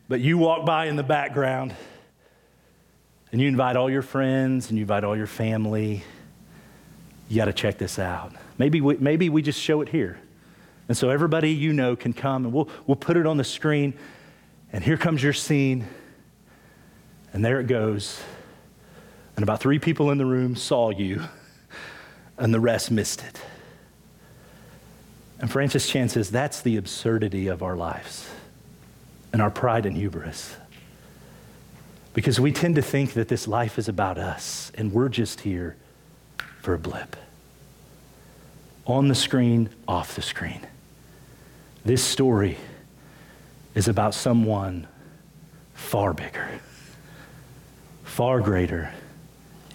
but 0.07 0.19
you 0.19 0.37
walk 0.37 0.65
by 0.65 0.85
in 0.85 0.95
the 0.95 1.03
background, 1.03 1.75
and 3.31 3.41
you 3.41 3.47
invite 3.47 3.75
all 3.75 3.89
your 3.89 4.01
friends, 4.01 4.69
and 4.69 4.77
you 4.77 4.83
invite 4.83 5.03
all 5.03 5.17
your 5.17 5.27
family. 5.27 6.03
You 7.27 7.37
got 7.37 7.45
to 7.45 7.53
check 7.53 7.77
this 7.77 7.97
out. 7.97 8.33
Maybe 8.57 8.81
we, 8.81 8.97
maybe 8.97 9.29
we 9.29 9.41
just 9.41 9.59
show 9.59 9.81
it 9.81 9.89
here. 9.89 10.19
And 10.87 10.95
so 10.95 11.09
everybody 11.09 11.51
you 11.51 11.73
know 11.73 11.95
can 11.95 12.13
come 12.13 12.45
and 12.45 12.53
we'll, 12.53 12.69
we'll 12.85 12.95
put 12.95 13.17
it 13.17 13.25
on 13.25 13.37
the 13.37 13.43
screen. 13.43 13.95
And 14.71 14.83
here 14.83 14.97
comes 14.97 15.23
your 15.23 15.33
scene. 15.33 15.87
And 17.33 17.43
there 17.43 17.59
it 17.59 17.65
goes. 17.65 18.21
And 19.35 19.43
about 19.43 19.59
three 19.59 19.79
people 19.79 20.11
in 20.11 20.19
the 20.19 20.25
room 20.25 20.55
saw 20.55 20.91
you, 20.91 21.23
and 22.37 22.53
the 22.53 22.59
rest 22.59 22.91
missed 22.91 23.23
it. 23.23 23.41
And 25.39 25.51
Francis 25.51 25.89
Chan 25.89 26.09
says 26.09 26.29
that's 26.29 26.61
the 26.61 26.77
absurdity 26.77 27.47
of 27.47 27.61
our 27.61 27.75
lives 27.75 28.29
and 29.35 29.41
our 29.41 29.51
pride 29.51 29.85
and 29.85 29.97
hubris. 29.97 30.55
Because 32.13 32.39
we 32.39 32.53
tend 32.53 32.75
to 32.75 32.81
think 32.81 33.15
that 33.15 33.27
this 33.27 33.49
life 33.49 33.77
is 33.77 33.89
about 33.89 34.17
us, 34.17 34.71
and 34.75 34.93
we're 34.93 35.09
just 35.09 35.41
here 35.41 35.75
for 36.61 36.73
a 36.73 36.79
blip. 36.79 37.17
On 38.85 39.09
the 39.09 39.13
screen, 39.13 39.67
off 39.89 40.15
the 40.15 40.21
screen. 40.21 40.61
This 41.83 42.01
story 42.01 42.55
is 43.73 43.89
about 43.89 44.13
someone 44.13 44.87
far 45.73 46.13
bigger, 46.13 46.47
far 48.05 48.39
greater, 48.39 48.93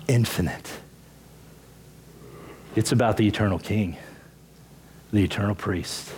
infinite. 0.09 0.73
It's 2.75 2.93
about 2.93 3.19
the 3.19 3.29
eternal 3.29 3.59
King, 3.59 3.99
the 5.13 5.23
eternal 5.23 5.55
priest, 5.55 6.11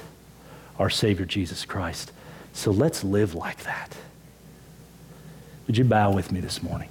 our 0.78 0.88
Savior 0.88 1.24
Jesus 1.24 1.64
Christ. 1.64 2.12
So 2.52 2.70
let's 2.70 3.02
live 3.02 3.34
like 3.34 3.64
that. 3.64 3.96
Would 5.66 5.78
you 5.78 5.84
bow 5.84 6.12
with 6.12 6.30
me 6.30 6.40
this 6.40 6.62
morning? 6.62 6.88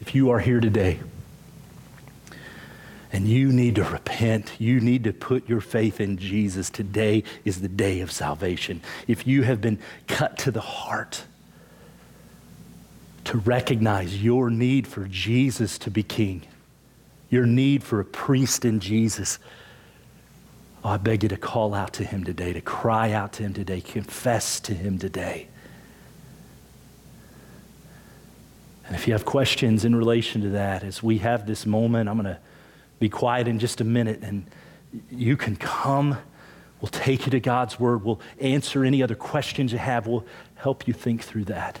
If 0.00 0.14
you 0.14 0.30
are 0.30 0.40
here 0.40 0.58
today 0.58 0.98
and 3.12 3.28
you 3.28 3.52
need 3.52 3.76
to 3.76 3.84
repent, 3.84 4.52
you 4.58 4.80
need 4.80 5.04
to 5.04 5.12
put 5.12 5.48
your 5.48 5.60
faith 5.60 6.00
in 6.00 6.18
Jesus, 6.18 6.68
today 6.68 7.22
is 7.44 7.60
the 7.60 7.68
day 7.68 8.00
of 8.00 8.10
salvation. 8.10 8.82
If 9.06 9.26
you 9.26 9.42
have 9.42 9.60
been 9.60 9.78
cut 10.08 10.36
to 10.38 10.50
the 10.50 10.60
heart, 10.60 11.24
to 13.24 13.38
recognize 13.38 14.22
your 14.22 14.50
need 14.50 14.86
for 14.86 15.06
Jesus 15.06 15.78
to 15.78 15.90
be 15.90 16.02
king, 16.02 16.42
your 17.30 17.46
need 17.46 17.84
for 17.84 18.00
a 18.00 18.04
priest 18.04 18.64
in 18.64 18.80
Jesus. 18.80 19.38
Oh, 20.82 20.90
I 20.90 20.96
beg 20.96 21.22
you 21.22 21.28
to 21.28 21.36
call 21.36 21.74
out 21.74 21.92
to 21.94 22.04
him 22.04 22.24
today, 22.24 22.52
to 22.52 22.60
cry 22.60 23.12
out 23.12 23.32
to 23.34 23.42
him 23.42 23.52
today, 23.52 23.80
confess 23.80 24.60
to 24.60 24.74
him 24.74 24.98
today. 24.98 25.48
And 28.86 28.96
if 28.96 29.06
you 29.06 29.12
have 29.12 29.24
questions 29.24 29.84
in 29.84 29.94
relation 29.94 30.40
to 30.42 30.48
that, 30.50 30.82
as 30.82 31.02
we 31.02 31.18
have 31.18 31.46
this 31.46 31.64
moment, 31.64 32.08
I'm 32.08 32.16
going 32.16 32.34
to 32.34 32.40
be 32.98 33.08
quiet 33.08 33.46
in 33.46 33.58
just 33.58 33.80
a 33.80 33.84
minute 33.84 34.20
and 34.22 34.46
you 35.10 35.36
can 35.36 35.54
come. 35.54 36.18
We'll 36.80 36.90
take 36.90 37.26
you 37.26 37.30
to 37.30 37.40
God's 37.40 37.78
word. 37.78 38.02
We'll 38.02 38.20
answer 38.40 38.84
any 38.84 39.02
other 39.02 39.14
questions 39.14 39.72
you 39.72 39.78
have. 39.78 40.06
We'll 40.06 40.26
help 40.56 40.88
you 40.88 40.94
think 40.94 41.22
through 41.22 41.44
that. 41.44 41.78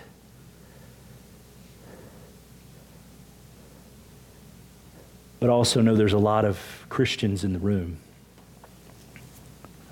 But 5.40 5.48
also 5.48 5.80
know 5.80 5.96
there's 5.96 6.12
a 6.12 6.18
lot 6.18 6.44
of 6.44 6.86
Christians 6.88 7.42
in 7.42 7.52
the 7.52 7.58
room. 7.58 7.98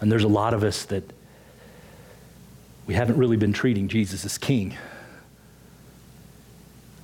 And 0.00 0.12
there's 0.12 0.24
a 0.24 0.28
lot 0.28 0.54
of 0.54 0.62
us 0.62 0.84
that 0.84 1.02
we 2.86 2.94
haven't 2.94 3.18
really 3.18 3.36
been 3.36 3.52
treating 3.52 3.88
Jesus 3.88 4.24
as 4.24 4.38
king. 4.38 4.76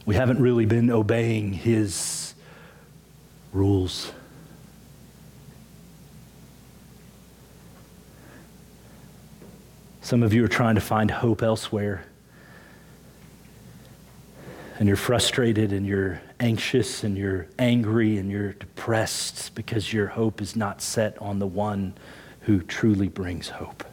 We 0.06 0.14
haven't 0.14 0.40
really 0.40 0.66
been 0.66 0.90
obeying 0.90 1.54
his 1.54 2.34
rules. 3.52 4.12
Some 10.02 10.22
of 10.22 10.34
you 10.34 10.44
are 10.44 10.48
trying 10.48 10.74
to 10.74 10.82
find 10.82 11.10
hope 11.10 11.42
elsewhere. 11.42 12.04
And 14.78 14.88
you're 14.88 14.96
frustrated 14.96 15.72
and 15.72 15.86
you're 15.86 16.20
anxious 16.40 17.04
and 17.04 17.16
you're 17.16 17.46
angry 17.58 18.18
and 18.18 18.30
you're 18.30 18.54
depressed 18.54 19.54
because 19.54 19.92
your 19.92 20.08
hope 20.08 20.40
is 20.40 20.56
not 20.56 20.82
set 20.82 21.16
on 21.22 21.38
the 21.38 21.46
one 21.46 21.94
who 22.40 22.60
truly 22.60 23.08
brings 23.08 23.48
hope. 23.48 23.84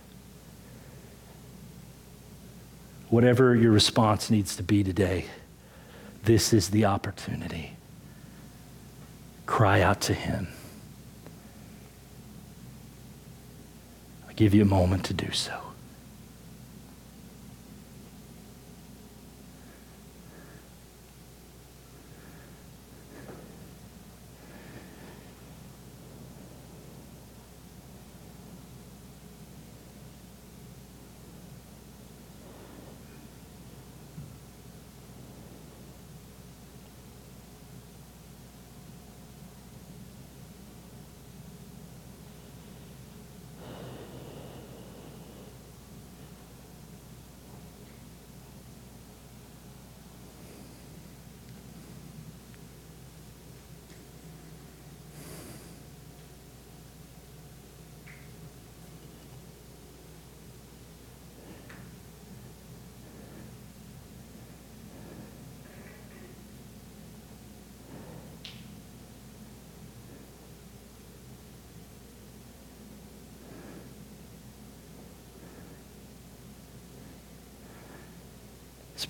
Whatever 3.09 3.55
your 3.55 3.71
response 3.71 4.29
needs 4.29 4.55
to 4.55 4.63
be 4.63 4.84
today, 4.84 5.25
this 6.23 6.53
is 6.53 6.69
the 6.69 6.86
opportunity. 6.86 7.73
Cry 9.45 9.82
out 9.82 10.01
to 10.01 10.13
Him. 10.13 10.47
I 14.29 14.34
give 14.34 14.53
you 14.53 14.61
a 14.61 14.65
moment 14.65 15.03
to 15.05 15.13
do 15.13 15.32
so. 15.32 15.70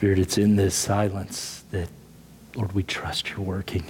Spirit, 0.02 0.18
it's 0.18 0.39
in 0.39 0.56
this 0.56 0.74
silence 0.74 1.64
that, 1.70 1.88
Lord, 2.56 2.74
we 2.74 2.82
trust 2.82 3.30
you're 3.30 3.39
working. 3.39 3.84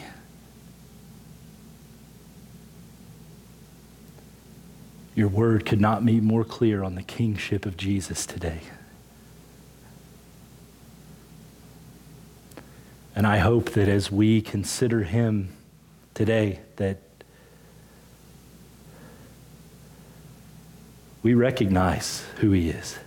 Your 5.16 5.30
word 5.30 5.66
could 5.66 5.80
not 5.80 6.06
be 6.06 6.20
more 6.20 6.44
clear 6.44 6.84
on 6.84 6.96
the 6.96 7.02
kingship 7.02 7.66
of 7.66 7.78
Jesus 7.78 8.26
today. 8.26 8.60
And 13.16 13.26
I 13.26 13.38
hope 13.38 13.70
that 13.70 13.88
as 13.88 14.12
we 14.12 14.42
consider 14.42 15.04
him 15.04 15.56
today, 16.14 16.60
that 16.76 16.98
we 21.24 21.34
recognize 21.36 22.26
who 22.42 22.52
he 22.52 22.70
is. 22.70 23.00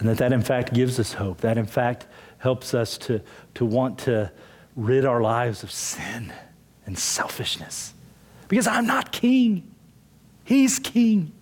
And 0.00 0.08
that 0.08 0.16
that 0.18 0.32
in 0.32 0.40
fact 0.40 0.72
gives 0.72 0.98
us 0.98 1.12
hope. 1.12 1.42
That 1.42 1.58
in 1.58 1.66
fact 1.66 2.06
helps 2.38 2.72
us 2.72 2.96
to, 2.98 3.20
to 3.54 3.66
want 3.66 3.98
to 4.00 4.32
rid 4.74 5.04
our 5.04 5.20
lives 5.20 5.62
of 5.62 5.70
sin 5.70 6.32
and 6.86 6.98
selfishness. 6.98 7.92
Because 8.48 8.66
I'm 8.66 8.86
not 8.86 9.12
king, 9.12 9.70
he's 10.42 10.78
king. 10.78 11.32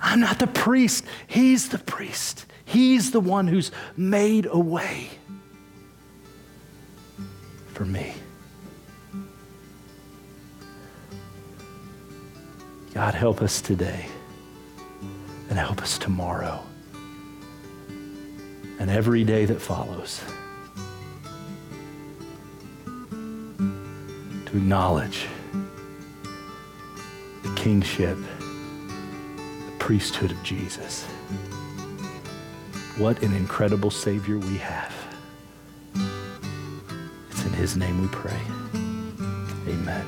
I'm 0.00 0.20
not 0.20 0.38
the 0.38 0.46
priest, 0.46 1.04
he's 1.26 1.68
the 1.68 1.78
priest. 1.78 2.46
He's 2.66 3.10
the 3.10 3.20
one 3.20 3.46
who's 3.46 3.70
made 3.94 4.46
a 4.46 4.58
way 4.58 5.10
for 7.74 7.84
me. 7.84 8.14
God, 12.94 13.12
help 13.12 13.42
us 13.42 13.60
today 13.60 14.06
and 15.48 15.58
help 15.58 15.82
us 15.82 15.98
tomorrow 15.98 16.64
and 18.78 18.90
every 18.90 19.24
day 19.24 19.44
that 19.44 19.60
follows 19.60 20.20
to 22.86 24.56
acknowledge 24.56 25.26
the 27.42 27.54
kingship, 27.54 28.18
the 28.38 29.72
priesthood 29.78 30.30
of 30.30 30.42
Jesus. 30.42 31.04
What 32.98 33.22
an 33.22 33.34
incredible 33.34 33.90
Savior 33.90 34.38
we 34.38 34.58
have. 34.58 34.92
It's 37.30 37.44
in 37.44 37.52
His 37.52 37.76
name 37.76 38.00
we 38.00 38.08
pray. 38.08 38.40
Amen. 39.66 40.06